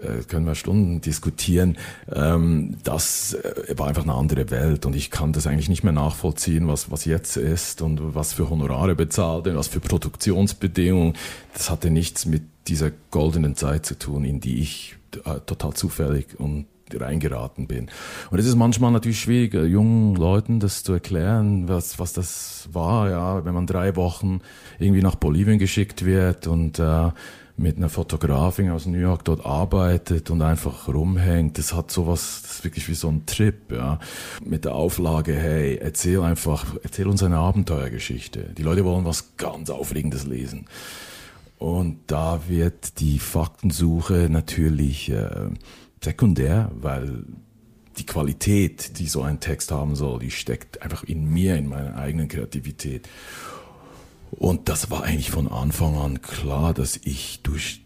äh, 0.00 0.22
können 0.26 0.46
wir 0.46 0.54
Stunden 0.54 1.02
diskutieren. 1.02 1.76
Ähm, 2.10 2.78
das 2.82 3.34
äh, 3.34 3.74
war 3.76 3.88
einfach 3.88 4.04
eine 4.04 4.14
andere 4.14 4.50
Welt 4.50 4.86
und 4.86 4.96
ich 4.96 5.10
kann 5.10 5.34
das 5.34 5.46
eigentlich 5.46 5.68
nicht 5.68 5.84
mehr 5.84 5.92
nachvollziehen, 5.92 6.66
was, 6.66 6.90
was 6.90 7.04
jetzt 7.04 7.36
ist 7.36 7.82
und 7.82 8.14
was 8.14 8.32
für 8.32 8.48
Honorare 8.48 8.94
bezahlt 8.94 9.46
und 9.48 9.56
was 9.56 9.68
für 9.68 9.80
Produktionsbedingungen. 9.80 11.12
Das 11.52 11.68
hatte 11.68 11.90
nichts 11.90 12.24
mit 12.24 12.42
dieser 12.66 12.90
goldenen 13.10 13.56
Zeit 13.56 13.84
zu 13.84 13.98
tun, 13.98 14.24
in 14.24 14.40
die 14.40 14.60
ich 14.60 14.96
äh, 15.26 15.40
total 15.40 15.74
zufällig 15.74 16.40
und 16.40 16.64
reingeraten 16.92 17.66
bin. 17.66 17.88
Und 18.30 18.38
es 18.38 18.46
ist 18.46 18.56
manchmal 18.56 18.92
natürlich 18.92 19.20
schwierig, 19.20 19.54
äh, 19.54 19.64
jungen 19.64 20.16
Leuten 20.16 20.60
das 20.60 20.82
zu 20.82 20.92
erklären, 20.92 21.68
was, 21.68 21.98
was 21.98 22.12
das 22.12 22.68
war, 22.72 23.10
ja, 23.10 23.44
wenn 23.44 23.54
man 23.54 23.66
drei 23.66 23.96
Wochen 23.96 24.40
irgendwie 24.78 25.02
nach 25.02 25.14
Bolivien 25.14 25.58
geschickt 25.58 26.04
wird 26.04 26.46
und 26.46 26.78
äh, 26.78 27.10
mit 27.56 27.76
einer 27.76 27.88
Fotografin 27.88 28.70
aus 28.70 28.86
New 28.86 28.98
York 28.98 29.24
dort 29.24 29.46
arbeitet 29.46 30.30
und 30.30 30.42
einfach 30.42 30.88
rumhängt. 30.88 31.56
Das 31.56 31.72
hat 31.72 31.90
sowas, 31.90 32.40
das 32.42 32.56
ist 32.56 32.64
wirklich 32.64 32.88
wie 32.88 32.94
so 32.94 33.08
ein 33.08 33.26
Trip, 33.26 33.70
ja. 33.70 34.00
Mit 34.44 34.64
der 34.64 34.74
Auflage, 34.74 35.34
hey, 35.34 35.76
erzähl 35.76 36.20
einfach, 36.20 36.74
erzähl 36.82 37.06
uns 37.06 37.22
eine 37.22 37.36
Abenteuergeschichte. 37.36 38.54
Die 38.58 38.62
Leute 38.62 38.84
wollen 38.84 39.04
was 39.04 39.36
ganz 39.36 39.70
Aufregendes 39.70 40.26
lesen. 40.26 40.66
Und 41.58 42.00
da 42.08 42.40
wird 42.48 42.98
die 42.98 43.20
Faktensuche 43.20 44.28
natürlich 44.28 45.10
äh, 45.10 45.48
sekundär, 46.04 46.70
weil 46.74 47.24
die 47.98 48.06
Qualität, 48.06 48.98
die 48.98 49.06
so 49.06 49.22
ein 49.22 49.40
Text 49.40 49.70
haben 49.70 49.94
soll, 49.96 50.20
die 50.20 50.30
steckt 50.30 50.82
einfach 50.82 51.04
in 51.04 51.28
mir, 51.32 51.56
in 51.56 51.68
meiner 51.68 51.96
eigenen 51.96 52.28
Kreativität. 52.28 53.08
Und 54.30 54.68
das 54.68 54.90
war 54.90 55.04
eigentlich 55.04 55.30
von 55.30 55.48
Anfang 55.48 55.96
an 55.96 56.20
klar, 56.20 56.74
dass 56.74 56.96
ich 56.96 57.40
durch 57.42 57.84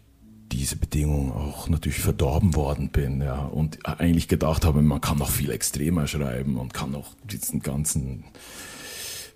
diese 0.51 0.77
Bedingungen 0.77 1.31
auch 1.31 1.69
natürlich 1.69 1.99
verdorben 1.99 2.55
worden 2.55 2.89
bin, 2.89 3.21
ja, 3.21 3.37
und 3.37 3.85
eigentlich 3.85 4.27
gedacht 4.27 4.65
habe, 4.65 4.81
man 4.81 4.99
kann 4.99 5.19
noch 5.19 5.29
viel 5.29 5.51
extremer 5.51 6.07
schreiben 6.07 6.57
und 6.57 6.73
kann 6.73 6.91
noch 6.91 7.13
diesen 7.23 7.59
ganzen, 7.59 8.23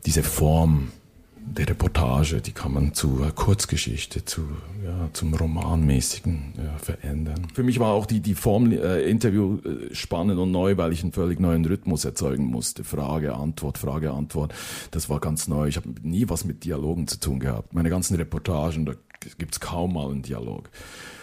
diese 0.08 0.24
Form 0.24 0.92
der 1.46 1.70
Reportage, 1.70 2.42
die 2.42 2.52
kann 2.52 2.74
man 2.74 2.94
zu 2.94 3.26
Kurzgeschichte, 3.36 4.26
zu, 4.26 4.42
ja, 4.84 5.10
zum 5.14 5.34
Romanmäßigen 5.34 6.54
ja, 6.58 6.78
verändern. 6.78 7.48
Für 7.54 7.64
mich 7.64 7.80
war 7.80 7.92
auch 7.92 8.06
die, 8.06 8.22
die 8.22 8.36
Form 8.36 8.72
äh, 8.72 9.02
Interview 9.02 9.60
äh, 9.60 9.94
spannend 9.94 10.40
und 10.40 10.52
neu, 10.52 10.78
weil 10.78 10.94
ich 10.94 11.04
einen 11.04 11.12
völlig 11.12 11.40
neuen 11.40 11.66
Rhythmus 11.66 12.06
erzeugen 12.06 12.46
musste. 12.46 12.84
Frage, 12.84 13.36
Antwort, 13.36 13.78
Frage, 13.78 14.12
Antwort. 14.12 14.54
Das 14.92 15.10
war 15.10 15.20
ganz 15.20 15.48
neu. 15.48 15.68
Ich 15.68 15.78
habe 15.78 15.90
nie 16.02 16.28
was 16.30 16.46
mit 16.46 16.64
Dialogen 16.64 17.08
zu 17.08 17.20
tun 17.20 17.40
gehabt. 17.40 17.74
Meine 17.74 17.90
ganzen 17.90 18.16
Reportagen, 18.16 18.86
da 18.86 18.94
gibt's 19.38 19.60
kaum 19.60 19.94
mal 19.94 20.10
einen 20.10 20.24
Dialog. 20.24 20.70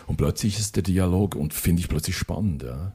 Und 0.07 0.17
plötzlich 0.17 0.59
ist 0.59 0.77
der 0.77 0.83
Dialog 0.83 1.35
und 1.35 1.55
finde 1.55 1.81
ich 1.81 1.89
plötzlich 1.89 2.17
spannend. 2.17 2.63
Ja. 2.63 2.93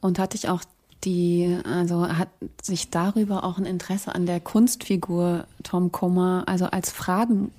Und 0.00 0.18
hatte 0.18 0.36
ich 0.36 0.48
auch 0.48 0.64
die, 1.04 1.58
also 1.64 2.08
hat 2.08 2.28
sich 2.62 2.90
darüber 2.90 3.44
auch 3.44 3.58
ein 3.58 3.66
Interesse 3.66 4.14
an 4.14 4.26
der 4.26 4.40
Kunstfigur 4.40 5.46
Tom 5.62 5.92
Kummer, 5.92 6.44
also 6.46 6.66
als 6.66 6.90
Fragen, 6.90 7.50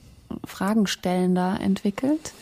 Fragenstellender 0.45 1.59
entwickelt? 1.61 2.33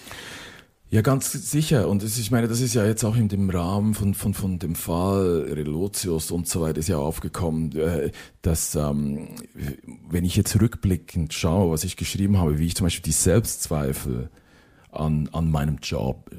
Ja, 0.94 1.02
ganz 1.02 1.32
sicher. 1.32 1.90
Und 1.90 2.04
ich 2.04 2.30
meine, 2.30 2.48
das 2.48 2.62
ist 2.62 2.76
ja 2.76 2.86
jetzt 2.86 3.04
auch 3.04 3.16
in 3.16 3.28
dem 3.28 3.50
Rahmen 3.50 3.96
von, 3.96 4.14
von, 4.14 4.36
von 4.36 4.60
dem 4.60 4.76
Fall 4.76 5.48
Relotius 5.50 6.30
und 6.30 6.48
so 6.48 6.62
weiter 6.62 6.78
ist 6.78 6.88
ja 6.88 6.98
aufgekommen, 6.98 7.76
äh, 7.76 8.12
dass 8.44 8.76
ähm, 8.76 9.30
wenn 10.08 10.24
ich 10.24 10.36
jetzt 10.36 10.62
rückblickend 10.62 11.34
schaue, 11.34 11.72
was 11.72 11.84
ich 11.84 11.98
geschrieben 11.98 12.38
habe, 12.38 12.60
wie 12.60 12.68
ich 12.68 12.76
zum 12.76 12.86
Beispiel 12.86 13.06
die 13.06 13.12
Selbstzweifel 13.12 14.30
an, 14.96 15.30
an 15.32 15.50
meinem 15.50 15.78
Job, 15.82 16.30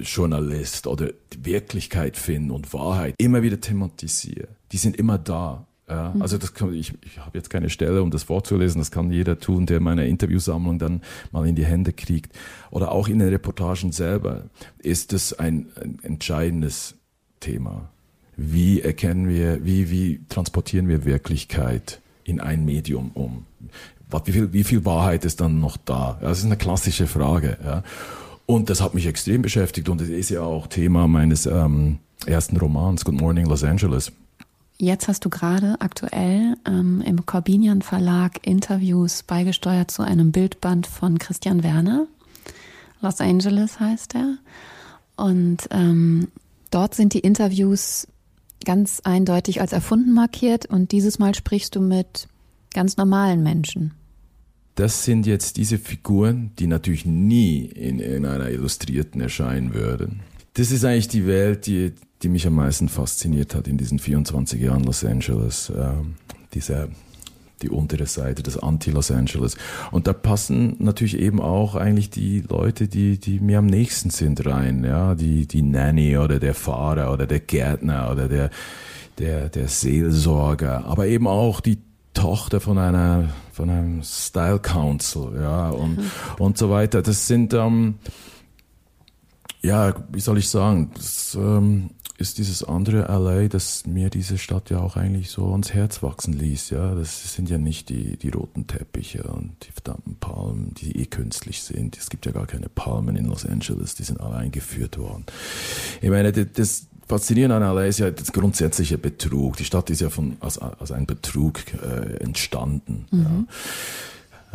Journalist 0.00 0.86
oder 0.86 1.10
Wirklichkeit 1.36 2.16
finden 2.16 2.50
und 2.50 2.72
Wahrheit 2.72 3.14
immer 3.18 3.42
wieder 3.42 3.60
thematisiere. 3.60 4.48
Die 4.72 4.76
sind 4.76 4.96
immer 4.96 5.18
da. 5.18 5.66
Ja, 5.88 6.12
mhm. 6.14 6.22
also 6.22 6.38
das 6.38 6.54
kann, 6.54 6.72
ich, 6.72 6.94
ich 7.04 7.18
habe 7.18 7.36
jetzt 7.36 7.50
keine 7.50 7.68
Stelle, 7.68 8.02
um 8.02 8.10
das 8.10 8.22
vorzulesen. 8.22 8.80
Das 8.80 8.90
kann 8.90 9.10
jeder 9.10 9.38
tun, 9.38 9.66
der 9.66 9.80
meine 9.80 10.06
Interviewsammlung 10.06 10.78
dann 10.78 11.02
mal 11.30 11.46
in 11.46 11.54
die 11.54 11.66
Hände 11.66 11.92
kriegt. 11.92 12.36
Oder 12.70 12.92
auch 12.92 13.08
in 13.08 13.18
den 13.18 13.28
Reportagen 13.28 13.92
selber 13.92 14.44
ist 14.78 15.12
es 15.12 15.32
ein, 15.34 15.68
ein 15.80 15.98
entscheidendes 16.02 16.94
Thema. 17.40 17.90
Wie 18.36 18.80
erkennen 18.80 19.28
wir, 19.28 19.64
wie, 19.64 19.90
wie 19.90 20.20
transportieren 20.28 20.88
wir 20.88 21.04
Wirklichkeit 21.04 22.00
in 22.24 22.40
ein 22.40 22.64
Medium 22.64 23.10
um? 23.12 23.46
Wie 24.24 24.32
viel, 24.32 24.52
wie 24.52 24.64
viel 24.64 24.84
Wahrheit 24.84 25.24
ist 25.24 25.40
dann 25.40 25.60
noch 25.60 25.76
da? 25.76 26.18
Ja, 26.20 26.28
das 26.28 26.38
ist 26.38 26.44
eine 26.44 26.56
klassische 26.56 27.06
Frage. 27.06 27.58
Ja. 27.64 27.82
Und 28.46 28.70
das 28.70 28.80
hat 28.80 28.94
mich 28.94 29.06
extrem 29.06 29.42
beschäftigt 29.42 29.88
und 29.88 30.00
es 30.00 30.08
ist 30.08 30.30
ja 30.30 30.42
auch 30.42 30.66
Thema 30.66 31.08
meines 31.08 31.46
ähm, 31.46 31.98
ersten 32.26 32.56
Romans, 32.56 33.04
Good 33.04 33.20
Morning 33.20 33.46
Los 33.46 33.64
Angeles. 33.64 34.12
Jetzt 34.76 35.08
hast 35.08 35.24
du 35.24 35.30
gerade 35.30 35.76
aktuell 35.78 36.56
ähm, 36.66 37.00
im 37.06 37.24
Corbinian 37.24 37.80
Verlag 37.80 38.44
Interviews 38.46 39.22
beigesteuert 39.22 39.90
zu 39.90 40.02
einem 40.02 40.32
Bildband 40.32 40.86
von 40.86 41.18
Christian 41.18 41.62
Werner. 41.62 42.06
Los 43.00 43.20
Angeles 43.20 43.78
heißt 43.78 44.16
er. 44.16 44.36
Und 45.16 45.68
ähm, 45.70 46.28
dort 46.70 46.94
sind 46.94 47.14
die 47.14 47.20
Interviews 47.20 48.08
ganz 48.64 49.00
eindeutig 49.04 49.60
als 49.60 49.72
erfunden 49.72 50.12
markiert 50.12 50.66
und 50.66 50.90
dieses 50.90 51.18
Mal 51.18 51.34
sprichst 51.34 51.76
du 51.76 51.80
mit 51.80 52.26
ganz 52.74 52.98
normalen 52.98 53.42
Menschen. 53.42 53.94
Das 54.74 55.04
sind 55.04 55.24
jetzt 55.24 55.56
diese 55.56 55.78
Figuren, 55.78 56.50
die 56.58 56.66
natürlich 56.66 57.06
nie 57.06 57.64
in, 57.64 58.00
in 58.00 58.26
einer 58.26 58.50
Illustrierten 58.50 59.20
erscheinen 59.20 59.72
würden. 59.72 60.20
Das 60.54 60.70
ist 60.70 60.84
eigentlich 60.84 61.08
die 61.08 61.26
Welt, 61.26 61.66
die, 61.66 61.92
die 62.22 62.28
mich 62.28 62.46
am 62.46 62.54
meisten 62.54 62.88
fasziniert 62.88 63.54
hat 63.54 63.68
in 63.68 63.78
diesen 63.78 63.98
24 63.98 64.60
Jahren 64.60 64.84
Los 64.84 65.04
Angeles. 65.04 65.72
Ähm, 65.76 66.16
dieser, 66.54 66.88
die 67.62 67.70
untere 67.70 68.06
Seite, 68.06 68.42
das 68.42 68.58
Anti-Los 68.58 69.10
Angeles. 69.10 69.56
Und 69.92 70.06
da 70.06 70.12
passen 70.12 70.76
natürlich 70.80 71.18
eben 71.18 71.40
auch 71.40 71.76
eigentlich 71.76 72.10
die 72.10 72.40
Leute, 72.40 72.88
die, 72.88 73.18
die 73.18 73.40
mir 73.40 73.58
am 73.58 73.66
nächsten 73.66 74.10
sind 74.10 74.44
rein. 74.44 74.84
Ja, 74.84 75.14
die, 75.14 75.46
die 75.46 75.62
Nanny 75.62 76.18
oder 76.18 76.40
der 76.40 76.54
Fahrer 76.54 77.12
oder 77.12 77.26
der 77.26 77.40
Gärtner 77.40 78.10
oder 78.10 78.28
der, 78.28 78.50
der, 79.18 79.48
der 79.48 79.68
Seelsorger. 79.68 80.84
Aber 80.84 81.06
eben 81.06 81.26
auch 81.26 81.60
die 81.60 81.78
Tochter 82.14 82.60
von 82.60 82.78
einer 82.78 83.28
von 83.52 83.68
einem 83.68 84.02
Style 84.02 84.60
Council, 84.60 85.32
ja 85.40 85.70
und 85.70 85.98
mhm. 85.98 86.10
und 86.38 86.56
so 86.56 86.70
weiter. 86.70 87.02
Das 87.02 87.26
sind 87.26 87.52
ähm, 87.52 87.96
ja, 89.60 89.94
wie 90.12 90.20
soll 90.20 90.38
ich 90.38 90.48
sagen, 90.48 90.90
das 90.94 91.34
ähm, 91.34 91.90
ist 92.16 92.38
dieses 92.38 92.62
andere 92.62 93.02
LA, 93.02 93.48
das 93.48 93.86
mir 93.86 94.10
diese 94.10 94.38
Stadt 94.38 94.70
ja 94.70 94.78
auch 94.78 94.96
eigentlich 94.96 95.30
so 95.30 95.50
ans 95.50 95.72
Herz 95.72 96.02
wachsen 96.02 96.34
ließ. 96.34 96.70
Ja, 96.70 96.94
das 96.94 97.34
sind 97.34 97.50
ja 97.50 97.58
nicht 97.58 97.88
die 97.88 98.16
die 98.16 98.30
roten 98.30 98.66
Teppiche 98.66 99.24
und 99.24 99.56
die 99.66 99.72
verdammten 99.72 100.16
Palmen, 100.16 100.72
die 100.74 101.00
eh 101.00 101.06
künstlich 101.06 101.62
sind. 101.62 101.96
Es 101.96 102.10
gibt 102.10 102.26
ja 102.26 102.32
gar 102.32 102.46
keine 102.46 102.68
Palmen 102.68 103.16
in 103.16 103.26
Los 103.26 103.44
Angeles, 103.44 103.94
die 103.94 104.04
sind 104.04 104.20
alle 104.20 104.36
eingeführt 104.36 104.98
worden. 104.98 105.24
Ich 106.00 106.10
meine, 106.10 106.32
das 106.32 106.86
Faszinierend 107.06 107.54
an 107.54 107.74
LA 107.74 107.84
ist 107.84 107.98
ja 107.98 108.10
das 108.10 108.32
grundsätzliche 108.32 108.98
Betrug. 108.98 109.56
Die 109.56 109.64
Stadt 109.64 109.90
ist 109.90 110.00
ja 110.00 110.10
von, 110.10 110.36
als, 110.40 110.58
als 110.58 110.90
ein 110.90 111.06
Betrug 111.06 111.60
äh, 111.74 112.22
entstanden. 112.22 113.06
Mhm. 113.10 113.20
Ja. 113.22 113.44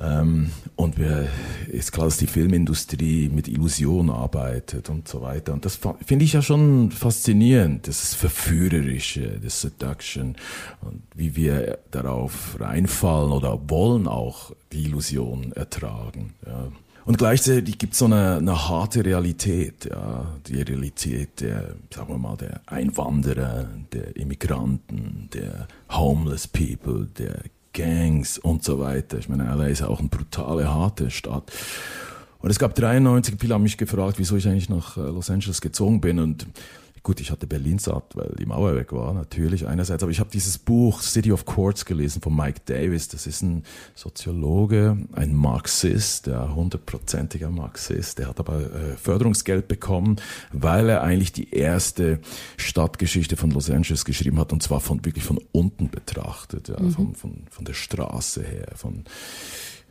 Ähm, 0.01 0.51
und 0.75 0.97
wir, 0.97 1.27
ist 1.67 1.91
klar, 1.91 2.07
dass 2.07 2.17
die 2.17 2.27
Filmindustrie 2.27 3.29
mit 3.29 3.47
Illusion 3.47 4.09
arbeitet 4.09 4.89
und 4.89 5.07
so 5.07 5.21
weiter. 5.21 5.53
Und 5.53 5.65
das 5.65 5.79
finde 6.05 6.25
ich 6.25 6.33
ja 6.33 6.41
schon 6.41 6.91
faszinierend, 6.91 7.88
das 7.88 8.13
Verführerische, 8.15 9.39
das 9.43 9.62
Seduction 9.62 10.35
und 10.81 11.01
wie 11.15 11.35
wir 11.35 11.79
darauf 11.91 12.57
reinfallen 12.59 13.31
oder 13.31 13.59
wollen 13.69 14.07
auch 14.07 14.51
die 14.71 14.85
Illusion 14.85 15.51
ertragen. 15.51 16.33
Ja. 16.45 16.69
Und 17.10 17.17
gleichzeitig 17.17 17.80
gibt 17.80 17.93
es 17.93 18.00
so 18.00 18.06
eine, 18.06 18.36
eine 18.36 18.69
harte 18.69 19.04
Realität, 19.04 19.86
ja, 19.86 20.28
die 20.45 20.62
Realität 20.62 21.41
der, 21.41 21.74
sagen 21.91 22.10
wir 22.10 22.19
mal, 22.19 22.38
der 22.38 22.62
Einwanderer, 22.67 23.67
der 23.91 24.15
Immigranten, 24.15 25.28
der 25.34 25.67
Homeless 25.89 26.48
People, 26.48 27.08
der 27.17 27.41
Gangs 27.74 28.38
und 28.38 28.63
so 28.63 28.80
weiter. 28.80 29.17
Ich 29.17 29.28
meine, 29.28 29.45
LA 29.45 29.69
ist 29.69 29.82
auch 29.82 29.98
eine 29.98 30.10
brutale, 30.10 30.72
harte 30.72 31.10
Stadt. 31.10 31.52
Und 32.41 32.52
es 32.52 32.60
gab 32.60 32.76
93, 32.76 33.38
viele 33.39 33.56
haben 33.56 33.63
mich 33.63 33.80
gefragt, 33.80 34.19
wieso 34.19 34.36
ich 34.36 34.48
eigentlich 34.48 34.69
nach 34.69 34.95
äh, 34.95 35.02
Los 35.02 35.32
Angeles 35.32 35.62
gezogen 35.62 36.02
bin 36.02 36.19
und 36.19 36.45
Gut, 37.03 37.21
ich 37.21 37.31
hatte 37.31 37.47
Berlin 37.47 37.79
satt, 37.79 38.15
weil 38.15 38.35
die 38.38 38.45
Mauer 38.45 38.75
weg 38.75 38.91
war, 38.91 39.13
natürlich 39.13 39.67
einerseits. 39.67 40.03
Aber 40.03 40.12
ich 40.12 40.19
habe 40.19 40.29
dieses 40.31 40.57
Buch 40.57 41.01
City 41.01 41.31
of 41.31 41.45
Courts 41.45 41.85
gelesen 41.85 42.21
von 42.21 42.35
Mike 42.35 42.62
Davis. 42.65 43.07
Das 43.07 43.25
ist 43.25 43.41
ein 43.41 43.63
Soziologe, 43.95 44.97
ein 45.13 45.33
Marxist, 45.33 46.27
der 46.27 46.55
hundertprozentiger 46.55 47.49
Marxist. 47.49 48.19
Der 48.19 48.27
hat 48.27 48.39
aber 48.39 48.59
äh, 48.59 48.97
Förderungsgeld 48.97 49.67
bekommen, 49.67 50.17
weil 50.51 50.89
er 50.89 51.01
eigentlich 51.01 51.31
die 51.31 51.53
erste 51.53 52.19
Stadtgeschichte 52.57 53.38
von 53.38 53.51
Los 53.51 53.69
Angeles 53.69 54.05
geschrieben 54.05 54.39
hat. 54.39 54.51
Und 54.51 54.62
zwar 54.62 54.79
von 54.79 55.05
wirklich 55.05 55.23
von 55.23 55.39
unten 55.51 55.89
betrachtet, 55.89 56.67
ja, 56.67 56.79
mhm. 56.79 56.91
von, 56.91 57.15
von, 57.15 57.43
von 57.49 57.65
der 57.65 57.73
Straße 57.73 58.43
her, 58.43 58.71
von 58.75 59.05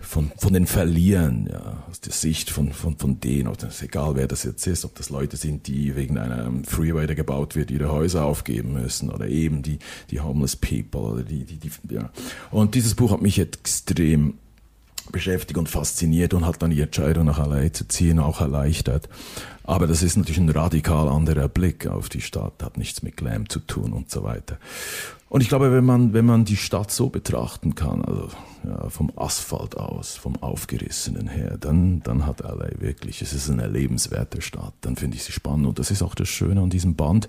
von, 0.00 0.30
von 0.36 0.52
den 0.52 0.66
Verlieren, 0.66 1.48
ja, 1.50 1.84
aus 1.90 2.00
der 2.00 2.12
Sicht 2.12 2.50
von, 2.50 2.72
von, 2.72 2.96
von 2.96 3.20
denen, 3.20 3.48
oder 3.48 3.68
ist 3.68 3.82
egal 3.82 4.14
wer 4.14 4.26
das 4.26 4.44
jetzt 4.44 4.66
ist, 4.66 4.84
ob 4.84 4.94
das 4.94 5.10
Leute 5.10 5.36
sind, 5.36 5.66
die 5.66 5.96
wegen 5.96 6.18
einem 6.18 6.64
Freeway, 6.64 7.06
der 7.06 7.16
gebaut 7.16 7.56
wird, 7.56 7.70
ihre 7.70 7.90
Häuser 7.90 8.24
aufgeben 8.24 8.72
müssen, 8.72 9.10
oder 9.10 9.28
eben 9.28 9.62
die, 9.62 9.78
die 10.10 10.20
homeless 10.20 10.56
people, 10.56 11.00
oder 11.00 11.22
die, 11.22 11.44
die, 11.44 11.58
die, 11.58 11.70
ja. 11.94 12.10
Und 12.50 12.74
dieses 12.74 12.94
Buch 12.94 13.10
hat 13.10 13.22
mich 13.22 13.38
extrem 13.38 14.34
beschäftigt 15.10 15.58
und 15.58 15.68
fasziniert 15.68 16.34
und 16.34 16.46
hat 16.46 16.62
dann 16.62 16.70
die 16.70 16.80
Entscheidung 16.80 17.26
nach 17.26 17.38
LA 17.38 17.72
zu 17.72 17.86
ziehen 17.88 18.18
auch 18.18 18.40
erleichtert. 18.40 19.08
Aber 19.64 19.86
das 19.86 20.02
ist 20.02 20.16
natürlich 20.16 20.38
ein 20.38 20.48
radikal 20.48 21.08
anderer 21.08 21.48
Blick 21.48 21.86
auf 21.86 22.08
die 22.08 22.22
Stadt, 22.22 22.62
hat 22.62 22.78
nichts 22.78 23.02
mit 23.02 23.16
Glam 23.16 23.48
zu 23.48 23.60
tun 23.60 23.92
und 23.92 24.10
so 24.10 24.22
weiter. 24.22 24.58
Und 25.28 25.42
ich 25.42 25.48
glaube, 25.48 25.70
wenn 25.72 25.84
man, 25.84 26.14
wenn 26.14 26.24
man 26.24 26.46
die 26.46 26.56
Stadt 26.56 26.90
so 26.90 27.10
betrachten 27.10 27.74
kann, 27.74 28.02
also 28.02 28.30
ja, 28.64 28.88
vom 28.88 29.12
Asphalt 29.14 29.76
aus, 29.76 30.16
vom 30.16 30.36
Aufgerissenen 30.36 31.28
her, 31.28 31.58
dann, 31.60 32.02
dann 32.02 32.24
hat 32.24 32.40
LA 32.40 32.80
wirklich, 32.80 33.20
es 33.20 33.34
ist 33.34 33.50
eine 33.50 33.68
lebenswerte 33.68 34.40
Stadt, 34.40 34.72
dann 34.80 34.96
finde 34.96 35.18
ich 35.18 35.24
sie 35.24 35.32
spannend. 35.32 35.66
Und 35.66 35.78
das 35.78 35.90
ist 35.90 36.02
auch 36.02 36.14
das 36.14 36.28
Schöne 36.28 36.62
an 36.62 36.70
diesem 36.70 36.94
Band, 36.94 37.28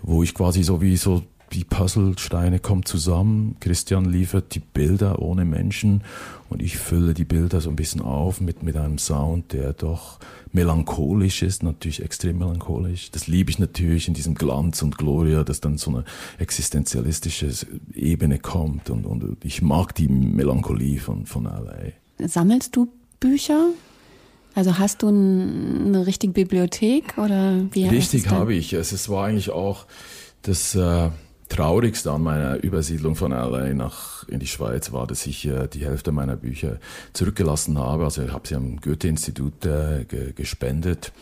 wo 0.00 0.22
ich 0.22 0.32
quasi 0.32 0.62
so 0.62 0.80
wie 0.80 0.96
so 0.96 1.24
die 1.52 1.64
Puzzlesteine 1.64 2.58
kommen 2.58 2.84
zusammen. 2.84 3.56
Christian 3.60 4.04
liefert 4.06 4.54
die 4.54 4.60
Bilder 4.60 5.20
ohne 5.20 5.44
Menschen 5.44 6.02
und 6.48 6.62
ich 6.62 6.76
fülle 6.78 7.14
die 7.14 7.24
Bilder 7.24 7.60
so 7.60 7.70
ein 7.70 7.76
bisschen 7.76 8.00
auf 8.00 8.40
mit, 8.40 8.62
mit 8.62 8.76
einem 8.76 8.98
Sound, 8.98 9.52
der 9.52 9.72
doch 9.72 10.18
melancholisch 10.52 11.42
ist, 11.42 11.62
natürlich 11.62 12.02
extrem 12.02 12.38
melancholisch. 12.38 13.10
Das 13.10 13.26
liebe 13.26 13.50
ich 13.50 13.58
natürlich 13.58 14.08
in 14.08 14.14
diesem 14.14 14.34
Glanz 14.34 14.82
und 14.82 14.98
Gloria, 14.98 15.44
dass 15.44 15.60
dann 15.60 15.78
so 15.78 15.90
eine 15.90 16.04
existenzialistische 16.38 17.50
Ebene 17.94 18.38
kommt 18.38 18.90
und, 18.90 19.04
und 19.04 19.44
ich 19.44 19.62
mag 19.62 19.94
die 19.94 20.08
Melancholie 20.08 20.98
von, 20.98 21.26
von 21.26 21.44
LA. 21.44 21.92
Sammelst 22.26 22.74
du 22.76 22.88
Bücher? 23.20 23.70
Also 24.54 24.78
hast 24.78 25.02
du 25.02 25.08
eine 25.08 26.06
richtige 26.06 26.32
Bibliothek 26.32 27.18
oder 27.18 27.66
wie? 27.72 27.88
Richtig 27.88 28.28
habe 28.28 28.54
ich. 28.54 28.72
Es 28.72 29.08
war 29.08 29.26
eigentlich 29.26 29.50
auch 29.50 29.86
das, 30.42 30.76
äh, 30.76 31.10
Traurigste 31.48 32.10
an 32.10 32.22
meiner 32.22 32.62
Übersiedlung 32.62 33.16
von 33.16 33.32
LA 33.32 33.74
nach 33.74 34.26
in 34.28 34.40
die 34.40 34.46
Schweiz 34.46 34.92
war, 34.92 35.06
dass 35.06 35.26
ich 35.26 35.46
äh, 35.46 35.68
die 35.68 35.84
Hälfte 35.84 36.12
meiner 36.12 36.36
Bücher 36.36 36.78
zurückgelassen 37.12 37.78
habe. 37.78 38.04
Also 38.04 38.22
ich 38.22 38.32
habe 38.32 38.48
sie 38.48 38.54
am 38.54 38.80
Goethe-Institut 38.80 39.64
äh, 39.66 40.04
ge 40.04 40.32
gespendet, 40.32 41.12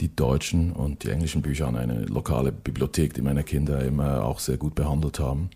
die 0.00 0.14
deutschen 0.14 0.72
und 0.72 1.04
die 1.04 1.10
englischen 1.10 1.42
Bücher 1.42 1.68
an 1.68 1.76
eine 1.76 2.04
lokale 2.06 2.52
Bibliothek, 2.52 3.14
die 3.14 3.22
meine 3.22 3.44
Kinder 3.44 3.82
immer 3.82 4.24
auch 4.24 4.40
sehr 4.40 4.56
gut 4.56 4.74
behandelt 4.74 5.20
haben. 5.20 5.50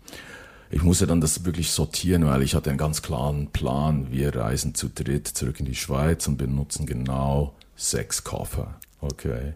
Ich 0.69 0.83
musste 0.83 1.05
dann 1.05 1.19
das 1.19 1.43
wirklich 1.43 1.71
sortieren, 1.71 2.25
weil 2.25 2.43
ich 2.43 2.55
hatte 2.55 2.69
einen 2.69 2.79
ganz 2.79 3.01
klaren 3.01 3.47
Plan. 3.47 4.11
Wir 4.11 4.33
reisen 4.33 4.73
zu 4.73 4.87
dritt 4.87 5.27
zurück 5.27 5.59
in 5.59 5.65
die 5.65 5.75
Schweiz 5.75 6.27
und 6.27 6.37
benutzen 6.37 6.85
genau 6.85 7.55
sechs 7.75 8.23
Koffer. 8.23 8.75
Okay. 9.01 9.53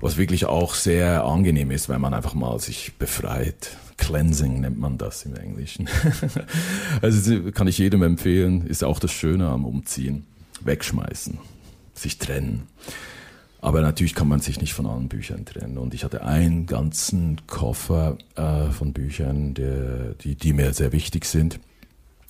Was 0.00 0.18
wirklich 0.18 0.44
auch 0.44 0.74
sehr 0.74 1.24
angenehm 1.24 1.70
ist, 1.70 1.88
weil 1.88 1.98
man 1.98 2.14
einfach 2.14 2.34
mal 2.34 2.60
sich 2.60 2.92
befreit. 2.98 3.76
Cleansing 4.02 4.60
nennt 4.60 4.80
man 4.80 4.98
das 4.98 5.24
im 5.24 5.36
Englischen. 5.36 5.88
also 7.02 7.52
kann 7.52 7.68
ich 7.68 7.78
jedem 7.78 8.02
empfehlen, 8.02 8.66
ist 8.66 8.82
auch 8.82 8.98
das 8.98 9.12
Schöne 9.12 9.48
am 9.48 9.64
Umziehen. 9.64 10.26
Wegschmeißen, 10.60 11.38
sich 11.94 12.18
trennen. 12.18 12.64
Aber 13.60 13.80
natürlich 13.80 14.16
kann 14.16 14.26
man 14.26 14.40
sich 14.40 14.60
nicht 14.60 14.74
von 14.74 14.86
allen 14.86 15.08
Büchern 15.08 15.44
trennen. 15.44 15.78
Und 15.78 15.94
ich 15.94 16.02
hatte 16.02 16.24
einen 16.24 16.66
ganzen 16.66 17.46
Koffer 17.46 18.18
äh, 18.34 18.70
von 18.72 18.92
Büchern, 18.92 19.54
der, 19.54 20.14
die, 20.14 20.34
die 20.34 20.52
mir 20.52 20.72
sehr 20.74 20.90
wichtig 20.90 21.24
sind. 21.24 21.60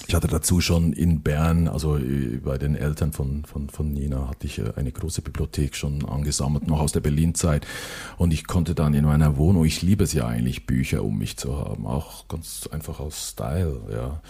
Ich 0.07 0.15
hatte 0.15 0.27
dazu 0.27 0.61
schon 0.61 0.93
in 0.93 1.23
Bern, 1.23 1.69
also 1.69 1.99
bei 2.45 2.59
den 2.59 2.75
Eltern 2.75 3.13
von, 3.13 3.45
von, 3.45 3.71
von 3.71 3.93
Nina, 3.93 4.29
hatte 4.29 4.47
ich 4.47 4.59
äh, 4.59 4.73
eine 4.77 4.93
große 4.93 5.23
Bibliothek 5.23 5.77
schon 5.77 6.05
angesammelt, 6.05 6.67
noch 6.67 6.81
aus 6.81 6.93
der 6.93 7.01
Berlin-Zeit. 7.01 7.67
Und 8.19 8.33
ich 8.33 8.47
konnte 8.47 8.75
dann 8.75 8.95
in 8.95 9.05
meiner 9.05 9.37
Wohnung, 9.37 9.65
ich 9.65 9.81
liebe 9.81 10.05
es 10.05 10.13
ja 10.13 10.27
eigentlich, 10.27 10.67
Bücher 10.67 11.05
um 11.05 11.19
mich 11.19 11.37
zu 11.37 11.57
haben, 11.57 11.87
auch 11.87 12.29
ganz 12.29 12.69
einfach 12.73 13.01
aus 13.01 13.31
Style, 13.31 13.81
ja. 13.93 14.21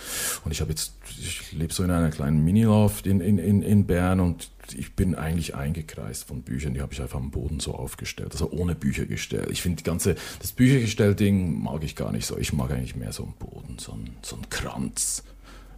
Und 0.44 0.52
ich 0.52 0.60
habe 0.60 0.70
jetzt, 0.70 0.94
ich 1.18 1.52
lebe 1.52 1.72
so 1.72 1.82
in 1.82 1.90
einer 1.90 2.10
kleinen 2.10 2.44
Miniloft 2.44 3.06
in, 3.06 3.20
in, 3.20 3.38
in, 3.38 3.62
in 3.62 3.86
Bern 3.86 4.20
und 4.20 4.50
ich 4.74 4.94
bin 4.94 5.14
eigentlich 5.14 5.54
eingekreist 5.54 6.24
von 6.24 6.42
Büchern, 6.42 6.74
die 6.74 6.80
habe 6.80 6.92
ich 6.92 7.02
einfach 7.02 7.18
am 7.18 7.30
Boden 7.30 7.60
so 7.60 7.74
aufgestellt, 7.74 8.32
also 8.32 8.50
ohne 8.50 8.74
Büchergestell. 8.74 9.50
Ich 9.50 9.62
finde 9.62 9.82
ganze, 9.82 10.14
das 10.40 10.52
Büchergestell-Ding 10.52 11.62
mag 11.62 11.82
ich 11.82 11.96
gar 11.96 12.12
nicht 12.12 12.26
so. 12.26 12.38
Ich 12.38 12.52
mag 12.52 12.70
eigentlich 12.70 12.94
mehr 12.94 13.12
so 13.12 13.24
einen 13.24 13.34
Boden, 13.34 13.78
so 13.78 13.92
einen, 13.92 14.16
so 14.22 14.36
einen 14.36 14.48
Kranz. 14.50 15.24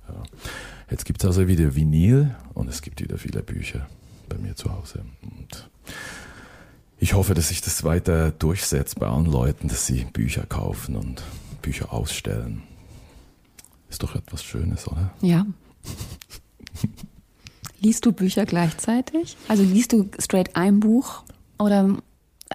Ja. 0.09 0.23
Jetzt 0.91 1.05
gibt 1.05 1.23
es 1.23 1.27
also 1.27 1.49
wieder 1.49 1.75
Vinyl 1.75 2.35
und 2.55 2.69
es 2.69 2.83
gibt 2.83 3.01
wieder 3.01 3.19
viele 3.19 3.43
Bücher 3.43 3.87
bei 4.29 4.37
mir 4.37 4.55
zu 4.55 4.73
Hause. 4.73 5.05
Und 5.23 5.69
ich 6.99 7.15
hoffe, 7.15 7.35
dass 7.35 7.49
sich 7.49 7.61
das 7.61 7.85
weiter 7.85 8.31
durchsetzt 8.31 8.99
bei 8.99 9.07
allen 9.07 9.27
Leuten, 9.27 9.69
dass 9.69 9.87
sie 9.87 10.05
Bücher 10.05 10.47
kaufen 10.47 10.97
und 10.97 11.23
Bücher 11.63 11.93
ausstellen. 11.93 12.63
Ist 13.89 14.03
doch 14.03 14.15
etwas 14.15 14.43
Schönes, 14.43 14.89
oder? 14.89 15.13
Ja. 15.21 15.47
liest 17.81 18.07
du 18.07 18.13
Bücher 18.13 18.47
gleichzeitig? 18.47 19.37
Also 19.49 19.63
liest 19.63 19.93
du 19.93 20.09
straight 20.19 20.57
ein 20.57 20.81
Buch 20.81 21.23
oder 21.59 21.99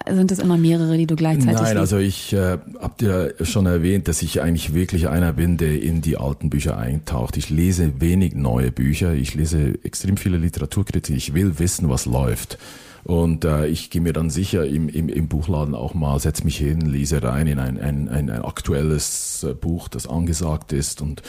sind 0.08 0.32
es 0.32 0.38
immer 0.38 0.56
mehrere, 0.56 0.96
die 0.96 1.06
du 1.06 1.16
gleichzeitig 1.16 1.54
Nein, 1.54 1.64
liest? 1.64 1.76
also 1.76 1.98
ich 1.98 2.32
äh, 2.32 2.58
habe 2.80 2.94
dir 2.98 3.34
schon 3.42 3.66
erwähnt, 3.66 4.08
dass 4.08 4.22
ich 4.22 4.40
eigentlich 4.40 4.74
wirklich 4.74 5.08
einer 5.08 5.32
bin, 5.32 5.56
der 5.56 5.82
in 5.82 6.00
die 6.00 6.16
alten 6.16 6.50
Bücher 6.50 6.78
eintaucht. 6.78 7.36
Ich 7.36 7.50
lese 7.50 8.00
wenig 8.00 8.34
neue 8.34 8.72
Bücher, 8.72 9.12
ich 9.12 9.34
lese 9.34 9.74
extrem 9.84 10.16
viele 10.16 10.38
Literaturkritik. 10.38 11.16
Ich 11.16 11.34
will 11.34 11.58
wissen, 11.58 11.88
was 11.88 12.06
läuft. 12.06 12.58
Und 13.04 13.44
äh, 13.44 13.66
ich 13.66 13.90
gehe 13.90 14.02
mir 14.02 14.12
dann 14.12 14.28
sicher 14.28 14.66
im, 14.66 14.88
im, 14.88 15.08
im 15.08 15.28
Buchladen 15.28 15.74
auch 15.74 15.94
mal, 15.94 16.18
setze 16.20 16.44
mich 16.44 16.58
hin, 16.58 16.82
lese 16.82 17.22
rein 17.22 17.46
in 17.46 17.58
ein, 17.58 17.78
ein, 17.78 18.08
ein, 18.08 18.30
ein 18.30 18.42
aktuelles 18.42 19.42
äh, 19.42 19.54
Buch, 19.54 19.88
das 19.88 20.06
angesagt 20.06 20.72
ist. 20.72 21.00
Und 21.00 21.22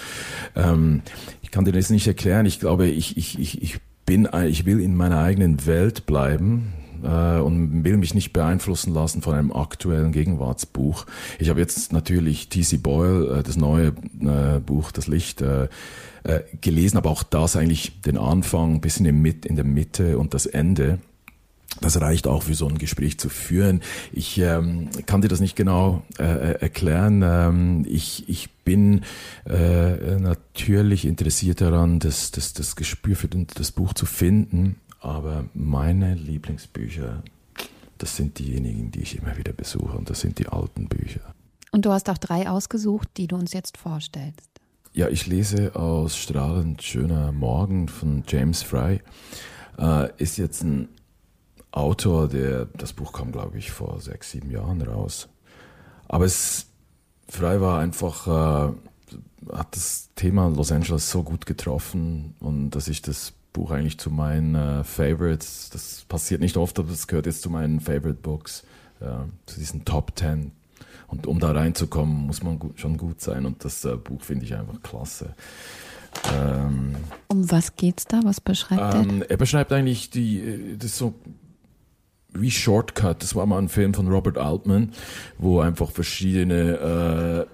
ähm, 0.56 1.02
ich 1.42 1.52
kann 1.52 1.64
dir 1.64 1.72
das 1.72 1.90
nicht 1.90 2.08
erklären. 2.08 2.46
Ich 2.46 2.60
glaube, 2.60 2.88
ich, 2.88 3.16
ich, 3.18 3.40
ich, 3.40 3.62
ich 3.62 3.80
bin, 4.06 4.28
ich 4.48 4.66
will 4.66 4.82
in 4.82 4.96
meiner 4.96 5.20
eigenen 5.20 5.66
Welt 5.66 6.06
bleiben 6.06 6.74
äh, 7.04 7.40
und 7.40 7.84
will 7.84 7.98
mich 7.98 8.14
nicht 8.14 8.34
beeinflussen 8.34 8.94
lassen 8.94 9.22
von 9.22 9.36
einem 9.36 9.52
aktuellen 9.52 10.12
Gegenwartsbuch. 10.12 11.06
Ich 11.40 11.50
habe 11.50 11.60
jetzt 11.60 11.94
natürlich 11.94 12.50
T.C. 12.50 12.78
Boyle, 12.78 13.40
äh, 13.40 13.44
das 13.44 13.58
neue 13.58 13.94
äh, 14.22 14.60
Buch 14.60 14.92
Das 14.92 15.08
Licht, 15.08 15.42
äh, 15.42 15.68
äh, 16.24 16.42
gelesen, 16.62 16.98
aber 16.98 17.10
auch 17.10 17.24
das 17.24 17.56
eigentlich 17.56 18.02
den 18.02 18.18
Anfang, 18.18 18.82
bisschen 18.82 19.06
in, 19.06 19.26
in 19.26 19.56
der 19.56 19.66
Mitte 19.66 20.18
und 20.18 20.34
das 20.34 20.46
Ende. 20.46 21.00
Das 21.80 22.02
reicht 22.02 22.28
auch 22.28 22.44
für 22.44 22.54
so 22.54 22.68
ein 22.68 22.78
Gespräch 22.78 23.18
zu 23.18 23.30
führen. 23.30 23.82
Ich 24.12 24.38
ähm, 24.38 24.90
kann 25.06 25.22
dir 25.22 25.30
das 25.30 25.40
nicht 25.40 25.56
genau 25.56 26.04
äh, 26.20 26.24
äh 26.24 26.62
erklären. 26.62 27.24
Ähm, 27.26 27.86
ich, 27.88 28.28
ich 28.28 28.50
bin 28.66 29.02
äh, 29.50 30.20
natürlich 30.20 31.06
interessiert 31.06 31.62
daran, 31.62 32.00
das, 32.00 32.32
das, 32.32 32.54
das 32.54 32.76
Gespür 32.76 33.16
für 33.16 33.30
das 33.30 33.72
Buch 33.72 33.94
zu 33.94 34.06
finden. 34.06 34.76
Aber 35.02 35.46
meine 35.56 36.14
Lieblingsbücher, 36.14 37.24
das 37.98 38.16
sind 38.16 38.40
diejenigen, 38.40 38.92
die 38.92 39.02
ich 39.02 39.18
immer 39.18 39.36
wieder 39.36 39.52
besuche. 39.52 39.98
Und 39.98 40.10
das 40.10 40.22
sind 40.22 40.40
die 40.40 40.48
alten 40.48 40.88
Bücher. 40.88 41.34
Und 41.72 41.86
du 41.86 41.92
hast 41.92 42.10
auch 42.10 42.18
drei 42.18 42.50
ausgesucht, 42.50 43.10
die 43.18 43.28
du 43.28 43.36
uns 43.36 43.52
jetzt 43.52 43.78
vorstellst. 43.78 44.50
Ja, 44.94 45.08
ich 45.10 45.26
lese 45.26 45.76
aus 45.76 46.18
Strahlend 46.18 46.84
schöner 46.84 47.32
Morgen 47.32 47.88
von 47.88 48.24
James 48.28 48.62
Fry. 48.62 49.02
Äh, 49.80 50.10
ist 50.18 50.38
jetzt 50.38 50.64
ein 50.64 50.90
Autor, 51.72 52.28
der, 52.28 52.66
das 52.66 52.94
Buch 52.94 53.14
kam, 53.14 53.32
glaube 53.32 53.58
ich, 53.58 53.72
vor 53.72 54.02
sechs, 54.02 54.32
sieben 54.32 54.52
Jahren 54.52 54.82
raus. 54.82 55.30
Aber 56.08 56.26
es, 56.26 56.68
Frei 57.28 57.62
war 57.62 57.80
einfach, 57.80 58.28
äh, 58.28 58.74
hat 59.52 59.76
das 59.76 60.10
Thema 60.16 60.50
Los 60.50 60.72
Angeles 60.72 61.10
so 61.10 61.24
gut 61.24 61.46
getroffen 61.46 62.36
und 62.40 62.72
dass 62.72 62.88
ich 62.88 63.02
das 63.02 63.34
Buch 63.54 63.72
eigentlich 63.72 63.98
zu 63.98 64.10
meinen 64.10 64.56
äh, 64.56 64.84
Favorites, 64.84 65.70
das 65.72 66.06
passiert 66.08 66.42
nicht 66.42 66.58
oft, 66.58 66.80
aber 66.80 66.90
das 66.90 67.08
gehört 67.08 67.26
jetzt 67.26 67.42
zu 67.42 67.50
meinen 67.50 67.80
Favorite 67.80 68.20
Books, 68.22 68.64
ja, 69.00 69.28
zu 69.46 69.60
diesen 69.60 69.86
Top 69.86 70.16
Ten. 70.16 70.52
Und 71.08 71.28
um 71.28 71.40
da 71.40 71.52
reinzukommen, 71.52 72.28
muss 72.28 72.42
man 72.42 72.58
gut, 72.58 72.80
schon 72.80 72.96
gut 72.98 73.20
sein 73.20 73.46
und 73.46 73.66
das 73.66 73.84
äh, 73.84 73.98
Buch 73.98 74.22
finde 74.22 74.46
ich 74.46 74.56
einfach 74.56 74.82
klasse. 74.82 75.36
Ähm, 76.34 76.96
um 77.28 77.52
was 77.52 77.76
geht's 77.76 78.06
da? 78.06 78.22
Was 78.24 78.40
beschreibt 78.42 78.96
ähm, 78.96 79.22
er? 79.22 79.32
Er 79.32 79.38
beschreibt 79.38 79.72
eigentlich 79.74 80.10
die, 80.10 80.40
äh, 80.40 80.78
das 80.78 80.98
so 80.98 81.16
wie 82.34 82.52
Shortcut, 82.52 83.24
das 83.24 83.36
war 83.36 83.46
mal 83.46 83.58
ein 83.58 83.68
Film 83.68 83.94
von 83.94 84.08
Robert 84.08 84.38
Altman, 84.38 84.94
wo 85.38 85.60
einfach 85.60 85.92
verschiedene 85.92 87.48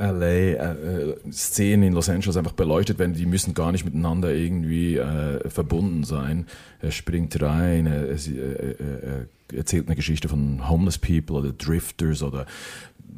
äh, 0.00 0.10
LA 0.10 0.26
äh, 0.26 1.16
Szenen 1.30 1.88
in 1.88 1.92
Los 1.92 2.08
Angeles 2.08 2.36
einfach 2.36 2.52
beleuchtet 2.52 2.98
werden, 2.98 3.14
die 3.14 3.26
müssen 3.26 3.54
gar 3.54 3.72
nicht 3.72 3.84
miteinander 3.84 4.32
irgendwie 4.32 4.96
äh, 4.96 5.48
verbunden 5.48 6.04
sein. 6.04 6.46
Er 6.80 6.90
springt 6.90 7.40
rein, 7.42 7.86
er, 7.86 8.08
er, 8.08 8.80
er, 8.80 9.26
erzählt 9.52 9.86
eine 9.86 9.96
Geschichte 9.96 10.28
von 10.28 10.68
Homeless 10.68 10.98
People 10.98 11.36
oder 11.36 11.52
Drifters 11.52 12.22
oder 12.22 12.46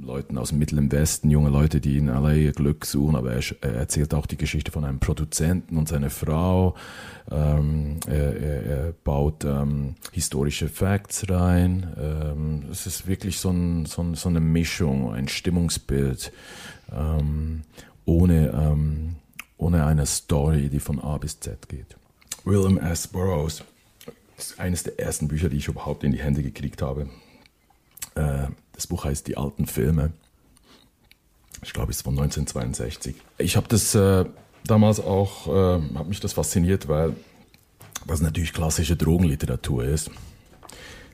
Leuten 0.00 0.38
aus 0.38 0.50
dem 0.50 0.58
Mittleren 0.58 0.90
Westen, 0.90 1.30
junge 1.30 1.50
Leute, 1.50 1.80
die 1.80 1.98
in 1.98 2.06
LA 2.06 2.34
ihr 2.34 2.52
Glück 2.52 2.84
suchen, 2.84 3.16
aber 3.16 3.32
er, 3.32 3.42
er 3.60 3.74
erzählt 3.74 4.14
auch 4.14 4.26
die 4.26 4.36
Geschichte 4.36 4.72
von 4.72 4.84
einem 4.84 5.00
Produzenten 5.00 5.76
und 5.76 5.88
seiner 5.88 6.10
Frau. 6.10 6.74
Ähm, 7.30 7.98
er, 8.06 8.36
er, 8.36 8.62
er, 8.62 8.92
baut 9.04 9.44
ähm, 9.44 9.94
historische 10.12 10.68
Facts 10.68 11.28
rein. 11.28 11.92
Ähm, 11.98 12.64
es 12.70 12.86
ist 12.86 13.06
wirklich 13.06 13.38
so, 13.38 13.50
ein, 13.50 13.86
so, 13.86 14.02
ein, 14.02 14.14
so, 14.14 14.28
eine 14.28 14.40
Mischung, 14.40 15.12
ein 15.12 15.28
Stimmungsbild, 15.28 16.32
ähm, 16.92 17.62
ohne, 18.04 18.48
ähm, 18.50 19.16
ohne 19.56 19.84
eine 19.84 20.06
Story, 20.06 20.68
die 20.68 20.80
von 20.80 20.98
A 21.00 21.18
bis 21.18 21.38
Z 21.40 21.68
geht. 21.68 21.96
William 22.44 22.78
S. 22.78 23.06
Burroughs 23.06 23.62
ist 24.36 24.58
eines 24.58 24.82
der 24.82 24.98
ersten 24.98 25.28
Bücher, 25.28 25.48
die 25.48 25.58
ich 25.58 25.68
überhaupt 25.68 26.02
in 26.04 26.12
die 26.12 26.18
Hände 26.18 26.42
gekriegt 26.42 26.82
habe. 26.82 27.08
Äh, 28.14 28.48
das 28.72 28.86
Buch 28.86 29.04
heißt 29.04 29.26
Die 29.26 29.36
alten 29.36 29.66
Filme. 29.66 30.12
Ich 31.62 31.72
glaube, 31.72 31.90
es 31.90 31.98
ist 31.98 32.02
von 32.02 32.14
1962. 32.14 33.14
Ich 33.38 33.56
habe 33.56 33.68
das 33.68 33.94
äh, 33.94 34.24
damals 34.64 35.00
auch, 35.00 35.46
äh, 35.46 35.80
hat 35.96 36.08
mich 36.08 36.20
das 36.20 36.32
fasziniert, 36.32 36.88
weil 36.88 37.14
das 38.06 38.20
natürlich 38.20 38.52
klassische 38.52 38.96
Drogenliteratur 38.96 39.84
ist. 39.84 40.10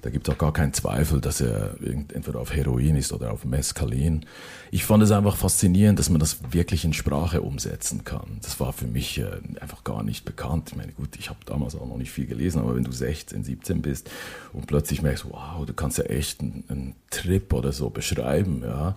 Da 0.02 0.11
gibt 0.11 0.28
es 0.28 0.34
auch 0.34 0.38
gar 0.38 0.52
keinen 0.52 0.72
Zweifel, 0.72 1.20
dass 1.20 1.40
er 1.40 1.74
entweder 1.82 2.40
auf 2.40 2.54
Heroin 2.54 2.96
ist 2.96 3.12
oder 3.12 3.32
auf 3.32 3.44
Mescalin. 3.44 4.24
Ich 4.70 4.84
fand 4.84 5.02
es 5.02 5.11
einfach 5.11 5.37
faszinierend, 5.37 5.98
dass 5.98 6.11
man 6.11 6.20
das 6.20 6.38
wirklich 6.52 6.84
in 6.84 6.92
Sprache 6.92 7.42
umsetzen 7.42 8.04
kann. 8.04 8.38
Das 8.42 8.61
war 8.61 8.72
für 8.72 8.87
mich 8.87 9.18
äh, 9.18 9.26
einfach 9.61 9.84
gar 9.84 10.02
nicht 10.02 10.24
bekannt. 10.24 10.70
Ich 10.70 10.76
meine, 10.76 10.92
gut, 10.92 11.16
ich 11.18 11.30
habe 11.30 11.40
damals 11.46 11.74
auch 11.74 11.87
noch 11.87 11.96
nicht 11.96 12.11
viel 12.11 12.26
gelesen, 12.26 12.61
aber 12.61 12.76
wenn 12.76 12.84
du 12.84 12.92
16, 12.92 13.44
17 13.44 13.82
bist 13.82 14.11
und 14.52 14.66
plötzlich 14.66 15.02
merkst, 15.02 15.26
wow, 15.30 15.64
du 15.66 15.72
kannst 15.72 15.98
ja 15.98 16.04
echt 16.04 16.40
einen, 16.40 16.64
einen 16.68 16.94
Trip 17.11 17.52
oder 17.52 17.72
so 17.72 17.90
beschreiben, 17.90 18.62
ja, 18.64 18.96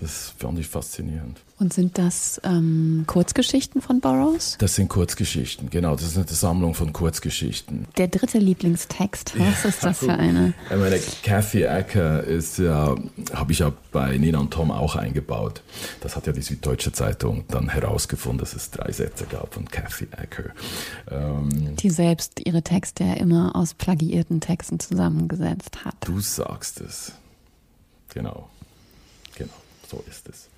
Das 0.00 0.32
fand 0.38 0.58
ich 0.58 0.68
faszinierend. 0.68 1.40
Und 1.58 1.72
sind 1.72 1.98
das 1.98 2.40
ähm, 2.44 3.02
Kurzgeschichten 3.08 3.82
von 3.82 4.00
Burroughs? 4.00 4.56
Das 4.60 4.76
sind 4.76 4.88
Kurzgeschichten, 4.88 5.70
genau. 5.70 5.96
Das 5.96 6.04
ist 6.04 6.16
eine 6.16 6.26
Sammlung 6.26 6.74
von 6.74 6.92
Kurzgeschichten. 6.92 7.86
Der 7.96 8.06
dritte 8.06 8.38
Lieblingstext, 8.38 9.36
was 9.38 9.64
ist 9.64 9.82
das 9.82 9.98
für 9.98 10.12
eine? 10.18 10.54
Ich 10.70 10.76
meine, 10.76 11.00
Kathy 11.24 11.66
Acker 11.66 12.22
ist 12.22 12.58
ja, 12.58 12.94
habe 13.32 13.52
ich 13.52 13.58
ja 13.58 13.72
bei 13.90 14.16
Nina 14.18 14.38
und 14.38 14.52
Tom 14.52 14.70
auch 14.70 14.94
eingebaut. 14.94 15.62
Das 16.00 16.14
hat 16.14 16.28
ja 16.28 16.32
die 16.32 16.42
Süddeutsche 16.42 16.92
Zeitung 16.92 17.44
dann 17.48 17.68
herausgefunden, 17.68 18.38
dass 18.38 18.54
es 18.54 18.70
drei 18.70 18.92
Sätze 18.92 19.26
gab 19.26 19.54
von 19.54 19.68
Kathy 19.68 20.06
Acker. 20.12 20.50
Ähm, 21.10 21.74
die 21.76 21.90
selbst 21.90 22.40
ihre 22.46 22.62
Texte 22.62 23.02
ja 23.02 23.14
immer 23.14 23.56
aus 23.56 23.74
plagiierten 23.74 24.40
Texten 24.40 24.78
zusammengesetzt 24.78 25.84
hat. 25.84 25.96
Du 26.04 26.20
sagst 26.20 26.80
es. 26.80 27.12
Genau. 28.14 28.48
Genau, 29.88 30.02
so 30.02 30.10
ist 30.10 30.28
es. 30.28 30.48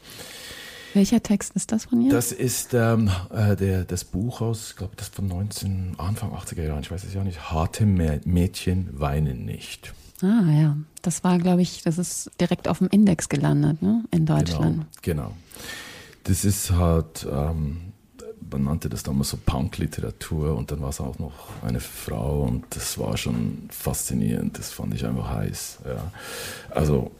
Welcher 0.92 1.22
Text 1.22 1.54
ist 1.54 1.70
das 1.70 1.84
von 1.84 2.00
ihr? 2.00 2.10
Das 2.10 2.32
ist 2.32 2.74
ähm, 2.74 3.10
äh, 3.32 3.54
der, 3.54 3.84
das 3.84 4.04
Buch 4.04 4.40
aus, 4.40 4.70
ich 4.70 4.76
glaube, 4.76 4.94
das 4.96 5.08
von 5.08 5.28
19, 5.28 5.94
Anfang 5.98 6.32
80er 6.32 6.64
Jahren, 6.64 6.80
ich 6.80 6.90
weiß 6.90 7.04
es 7.04 7.14
ja 7.14 7.22
nicht. 7.22 7.52
Harte 7.52 7.86
Mädchen 7.86 8.88
weinen 8.98 9.44
nicht. 9.44 9.92
Ah 10.20 10.50
ja, 10.50 10.76
das 11.02 11.22
war, 11.22 11.38
glaube 11.38 11.62
ich, 11.62 11.82
das 11.82 11.96
ist 11.96 12.30
direkt 12.40 12.66
auf 12.66 12.78
dem 12.78 12.88
Index 12.88 13.28
gelandet, 13.28 13.80
ne? 13.82 14.04
In 14.10 14.26
Deutschland. 14.26 14.86
Genau. 15.00 15.28
genau. 15.28 15.36
Das 16.24 16.44
ist 16.44 16.72
halt, 16.72 17.26
ähm, 17.30 17.92
man 18.50 18.64
nannte 18.64 18.88
das 18.88 19.04
damals 19.04 19.30
so 19.30 19.38
Punk-Literatur 19.46 20.56
und 20.56 20.72
dann 20.72 20.80
war 20.80 20.90
es 20.90 21.00
auch 21.00 21.18
noch 21.20 21.62
eine 21.62 21.80
Frau 21.80 22.42
und 22.42 22.64
das 22.70 22.98
war 22.98 23.16
schon 23.16 23.68
faszinierend, 23.70 24.58
das 24.58 24.72
fand 24.72 24.92
ich 24.94 25.06
einfach 25.06 25.30
heiß. 25.30 25.78
Ja. 25.86 26.12
Also 26.70 27.12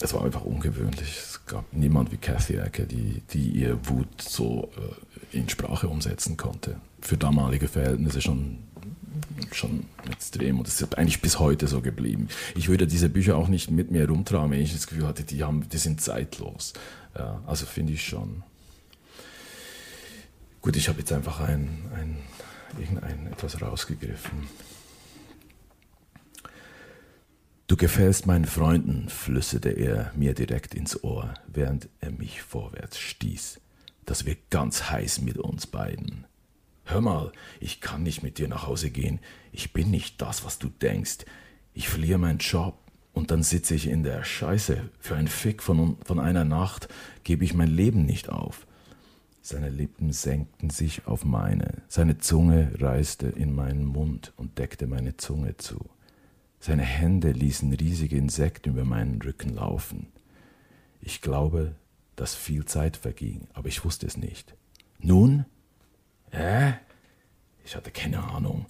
es 0.00 0.14
war 0.14 0.24
einfach 0.24 0.42
ungewöhnlich. 0.44 1.18
Es 1.18 1.40
gab 1.46 1.64
niemand 1.72 2.10
wie 2.12 2.16
Kathy 2.16 2.58
Acker, 2.58 2.84
die, 2.84 3.22
die 3.32 3.50
ihr 3.50 3.78
Wut 3.88 4.20
so 4.20 4.70
äh, 5.32 5.36
in 5.36 5.48
Sprache 5.48 5.88
umsetzen 5.88 6.36
konnte. 6.36 6.76
Für 7.00 7.16
damalige 7.16 7.68
Verhältnisse 7.68 8.20
schon, 8.20 8.58
schon 9.52 9.84
extrem. 10.10 10.58
Und 10.58 10.68
es 10.68 10.80
ist 10.80 10.96
eigentlich 10.96 11.20
bis 11.20 11.38
heute 11.38 11.66
so 11.66 11.80
geblieben. 11.80 12.28
Ich 12.54 12.68
würde 12.68 12.86
diese 12.86 13.08
Bücher 13.08 13.36
auch 13.36 13.48
nicht 13.48 13.70
mit 13.70 13.90
mir 13.90 14.08
rumtragen, 14.08 14.50
wenn 14.50 14.60
ich 14.60 14.72
das 14.72 14.86
Gefühl 14.86 15.06
hatte, 15.06 15.24
die, 15.24 15.42
haben, 15.42 15.68
die 15.68 15.78
sind 15.78 16.00
zeitlos. 16.00 16.72
Ja, 17.16 17.42
also 17.46 17.66
finde 17.66 17.92
ich 17.92 18.04
schon. 18.04 18.42
Gut, 20.62 20.76
ich 20.76 20.88
habe 20.88 21.00
jetzt 21.00 21.12
einfach 21.12 21.40
ein, 21.40 21.68
ein, 21.94 22.16
irgendein 22.78 23.32
etwas 23.32 23.60
rausgegriffen. 23.60 24.48
Du 27.70 27.76
gefällst 27.76 28.26
meinen 28.26 28.46
Freunden, 28.46 29.08
flüsterte 29.08 29.70
er 29.70 30.10
mir 30.16 30.34
direkt 30.34 30.74
ins 30.74 31.04
Ohr, 31.04 31.34
während 31.46 31.88
er 32.00 32.10
mich 32.10 32.42
vorwärts 32.42 32.98
stieß. 32.98 33.60
Das 34.04 34.26
wird 34.26 34.50
ganz 34.50 34.90
heiß 34.90 35.20
mit 35.20 35.38
uns 35.38 35.68
beiden. 35.68 36.24
Hör 36.84 37.00
mal, 37.00 37.30
ich 37.60 37.80
kann 37.80 38.02
nicht 38.02 38.24
mit 38.24 38.38
dir 38.38 38.48
nach 38.48 38.66
Hause 38.66 38.90
gehen. 38.90 39.20
Ich 39.52 39.72
bin 39.72 39.92
nicht 39.92 40.20
das, 40.20 40.44
was 40.44 40.58
du 40.58 40.68
denkst. 40.68 41.18
Ich 41.72 41.88
verliere 41.88 42.18
meinen 42.18 42.40
Job 42.40 42.76
und 43.12 43.30
dann 43.30 43.44
sitze 43.44 43.76
ich 43.76 43.86
in 43.86 44.02
der 44.02 44.24
Scheiße. 44.24 44.90
Für 44.98 45.14
einen 45.14 45.28
Fick 45.28 45.62
von, 45.62 45.96
von 46.04 46.18
einer 46.18 46.44
Nacht 46.44 46.88
gebe 47.22 47.44
ich 47.44 47.54
mein 47.54 47.70
Leben 47.70 48.04
nicht 48.04 48.30
auf. 48.30 48.66
Seine 49.42 49.68
Lippen 49.68 50.12
senkten 50.12 50.70
sich 50.70 51.06
auf 51.06 51.24
meine, 51.24 51.82
seine 51.86 52.18
Zunge 52.18 52.72
reiste 52.80 53.28
in 53.28 53.54
meinen 53.54 53.84
Mund 53.84 54.32
und 54.36 54.58
deckte 54.58 54.88
meine 54.88 55.18
Zunge 55.18 55.56
zu. 55.56 55.88
Seine 56.60 56.82
Hände 56.82 57.32
ließen 57.32 57.72
riesige 57.72 58.16
Insekten 58.16 58.70
über 58.70 58.84
meinen 58.84 59.20
Rücken 59.22 59.54
laufen. 59.54 60.08
Ich 61.00 61.22
glaube, 61.22 61.74
dass 62.16 62.34
viel 62.34 62.66
Zeit 62.66 62.98
verging, 62.98 63.48
aber 63.54 63.68
ich 63.68 63.82
wusste 63.82 64.06
es 64.06 64.18
nicht. 64.18 64.54
Nun? 64.98 65.46
Hä? 66.30 66.74
Ich 67.64 67.74
hatte 67.74 67.90
keine 67.90 68.22
Ahnung. 68.22 68.66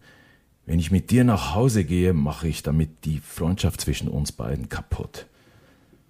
Wenn 0.66 0.78
ich 0.78 0.92
mit 0.92 1.10
dir 1.10 1.24
nach 1.24 1.56
Hause 1.56 1.84
gehe, 1.84 2.12
mache 2.12 2.46
ich 2.46 2.62
damit 2.62 3.04
die 3.04 3.18
Freundschaft 3.18 3.80
zwischen 3.80 4.06
uns 4.08 4.30
beiden 4.30 4.68
kaputt. 4.68 5.26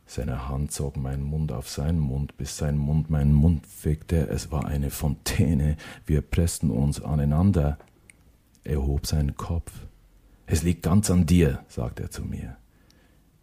Seine 0.05 0.49
Hand 0.49 0.73
zog 0.73 0.99
meinen 0.99 1.23
Mund 1.23 1.51
auf 1.51 1.71
seinen 1.71 2.01
Mund, 2.01 2.37
bis 2.37 2.59
sein 2.59 2.77
Mund 2.77 3.09
meinen 3.09 3.33
Mund 3.33 3.67
fegte. 3.67 4.29
Es 4.29 4.51
war 4.53 4.67
eine 4.67 4.91
Fontäne. 4.91 5.79
Wir 6.05 6.21
pressten 6.21 6.71
uns 6.71 7.01
aneinander. 7.01 7.79
Er 8.65 8.83
hob 8.83 9.07
seinen 9.07 9.37
Kopf. 9.37 9.73
Es 10.53 10.65
liegt 10.65 10.83
ganz 10.83 11.09
an 11.13 11.27
dir, 11.27 11.65
sagte 11.69 12.03
er 12.03 12.11
zu 12.11 12.25
mir. 12.25 12.57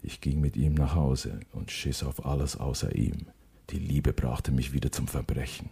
Ich 0.02 0.20
ging 0.20 0.42
mit 0.42 0.58
ihm 0.58 0.74
nach 0.74 0.94
Hause 0.94 1.40
und 1.54 1.72
schiss 1.72 2.04
auf 2.04 2.26
alles 2.26 2.58
außer 2.58 2.94
ihm. 2.96 3.28
Die 3.70 3.80
Liebe 3.80 4.12
brachte 4.12 4.52
mich 4.52 4.74
wieder 4.74 4.92
zum 4.92 5.08
Verbrechen. 5.08 5.70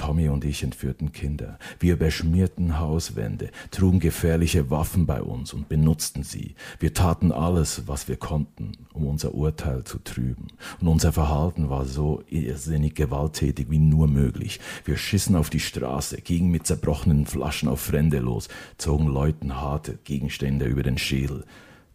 Tommy 0.00 0.30
und 0.30 0.46
ich 0.46 0.62
entführten 0.62 1.12
Kinder. 1.12 1.58
Wir 1.78 1.98
beschmierten 1.98 2.78
Hauswände, 2.78 3.50
trugen 3.70 4.00
gefährliche 4.00 4.70
Waffen 4.70 5.04
bei 5.04 5.20
uns 5.20 5.52
und 5.52 5.68
benutzten 5.68 6.22
sie. 6.22 6.54
Wir 6.78 6.94
taten 6.94 7.32
alles, 7.32 7.82
was 7.86 8.08
wir 8.08 8.16
konnten, 8.16 8.72
um 8.94 9.06
unser 9.06 9.34
Urteil 9.34 9.84
zu 9.84 9.98
trüben. 9.98 10.46
Und 10.80 10.88
unser 10.88 11.12
Verhalten 11.12 11.68
war 11.68 11.84
so 11.84 12.22
irrsinnig 12.30 12.94
gewalttätig 12.94 13.66
wie 13.68 13.78
nur 13.78 14.08
möglich. 14.08 14.58
Wir 14.86 14.96
schissen 14.96 15.36
auf 15.36 15.50
die 15.50 15.60
Straße, 15.60 16.22
gingen 16.22 16.50
mit 16.50 16.66
zerbrochenen 16.66 17.26
Flaschen 17.26 17.68
auf 17.68 17.82
Fremde 17.82 18.20
los, 18.20 18.48
zogen 18.78 19.06
Leuten 19.06 19.60
harte 19.60 19.98
Gegenstände 20.04 20.64
über 20.64 20.82
den 20.82 20.96
Schädel, 20.96 21.44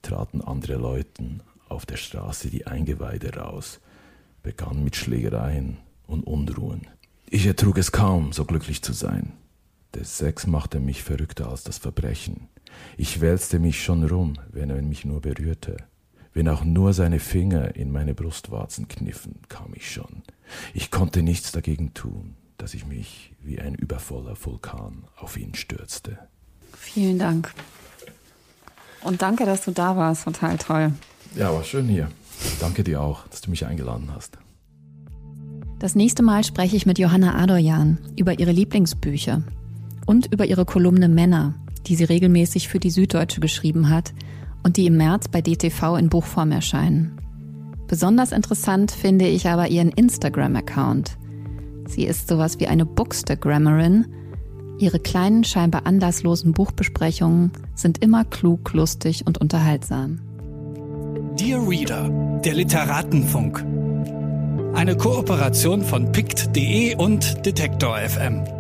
traten 0.04 0.41
andere 0.41 0.76
Leuten 0.76 1.41
auf 1.70 1.88
der 1.88 1.98
Straße 1.98 2.52
die 2.52 2.68
Eingeweide 2.68 3.36
raus, 3.36 3.80
begannen 4.44 4.84
mit 4.84 4.96
Schlägereien 4.96 5.78
und 6.06 6.22
Unruhen. 6.28 6.88
Ich 7.30 7.46
ertrug 7.46 7.78
es 7.78 7.92
kaum, 7.92 8.34
so 8.34 8.46
glücklich 8.46 8.82
zu 8.82 8.94
sein. 8.94 9.34
Der 9.94 10.06
Sex 10.06 10.46
machte 10.46 10.80
mich 10.80 11.04
verrückter 11.04 11.50
als 11.50 11.64
das 11.64 11.78
Verbrechen. 11.78 12.50
Ich 12.98 13.22
wälzte 13.22 13.60
mich 13.60 13.84
schon 13.84 14.04
rum, 14.04 14.34
wenn 14.52 14.70
er 14.70 14.82
mich 14.82 15.06
nur 15.06 15.22
berührte. 15.22 15.78
Wenn 16.34 16.50
auch 16.50 16.66
nur 16.66 16.94
seine 16.94 17.20
Finger 17.20 17.76
in 17.76 17.92
meine 17.92 18.14
Brustwarzen 18.14 18.88
kniffen, 18.90 19.40
kam 19.48 19.74
ich 19.74 19.90
schon. 19.90 20.24
Ich 20.74 20.92
konnte 20.92 21.24
nichts 21.24 21.52
dagegen 21.54 21.94
tun, 21.94 22.36
dass 22.58 22.74
ich 22.74 22.86
mich 22.86 23.34
wie 23.42 23.60
ein 23.60 23.74
übervoller 23.74 24.36
Vulkan 24.44 25.06
auf 25.16 25.38
ihn 25.38 25.56
stürzte. 25.56 26.20
Vielen 26.78 27.18
Dank. 27.18 27.54
Und 29.02 29.22
danke, 29.22 29.46
dass 29.46 29.64
du 29.64 29.72
da 29.72 29.96
warst. 29.96 30.26
Total 30.26 30.58
toll. 30.58 30.92
Ja, 31.36 31.54
war 31.54 31.64
schön 31.64 31.88
hier. 31.88 32.12
Danke 32.60 32.84
dir 32.84 33.02
auch, 33.02 33.28
dass 33.30 33.42
du 33.42 33.50
mich 33.50 33.66
eingeladen 33.66 34.12
hast. 34.14 34.38
Das 35.80 35.94
nächste 35.94 36.24
Mal 36.24 36.44
spreche 36.44 36.76
ich 36.76 36.86
mit 36.86 37.00
Johanna 37.00 37.36
Adorjan 37.36 37.98
über 38.18 38.40
ihre 38.40 38.52
Lieblingsbücher 38.52 39.44
und 40.06 40.32
über 40.32 40.46
ihre 40.46 40.66
Kolumne 40.66 41.10
Männer, 41.10 41.54
die 41.88 41.96
sie 41.96 42.06
regelmäßig 42.06 42.70
für 42.70 42.80
die 42.80 42.90
Süddeutsche 42.90 43.42
geschrieben 43.42 43.90
hat 43.90 44.14
und 44.64 44.78
die 44.78 44.88
im 44.88 44.98
März 44.98 45.28
bei 45.28 45.42
DTV 45.42 45.98
in 45.98 46.10
Buchform 46.10 46.52
erscheinen. 46.52 47.20
Besonders 47.88 48.32
interessant 48.32 48.92
finde 48.92 49.28
ich 49.28 49.48
aber 49.48 49.68
ihren 49.68 49.90
Instagram-Account. 49.90 51.18
Sie 51.88 52.06
ist 52.06 52.28
sowas 52.28 52.60
wie 52.60 52.68
eine 52.68 52.86
Bookstagrammerin. 52.86 54.08
Ihre 54.80 55.00
kleinen, 55.00 55.44
scheinbar 55.44 55.86
anlasslosen 55.86 56.54
Buchbesprechungen 56.54 57.52
sind 57.76 58.02
immer 58.02 58.26
klug, 58.26 58.74
lustig 58.74 59.28
und 59.28 59.38
unterhaltsam. 59.38 60.20
Dear 61.38 61.68
Reader, 61.68 62.10
der 62.44 62.54
Literatenfunk. 62.54 63.85
Eine 64.76 64.98
Kooperation 64.98 65.84
von 65.84 66.12
pict.de 66.12 66.96
und 66.96 67.46
Detektor 67.46 67.98
FM. 67.98 68.55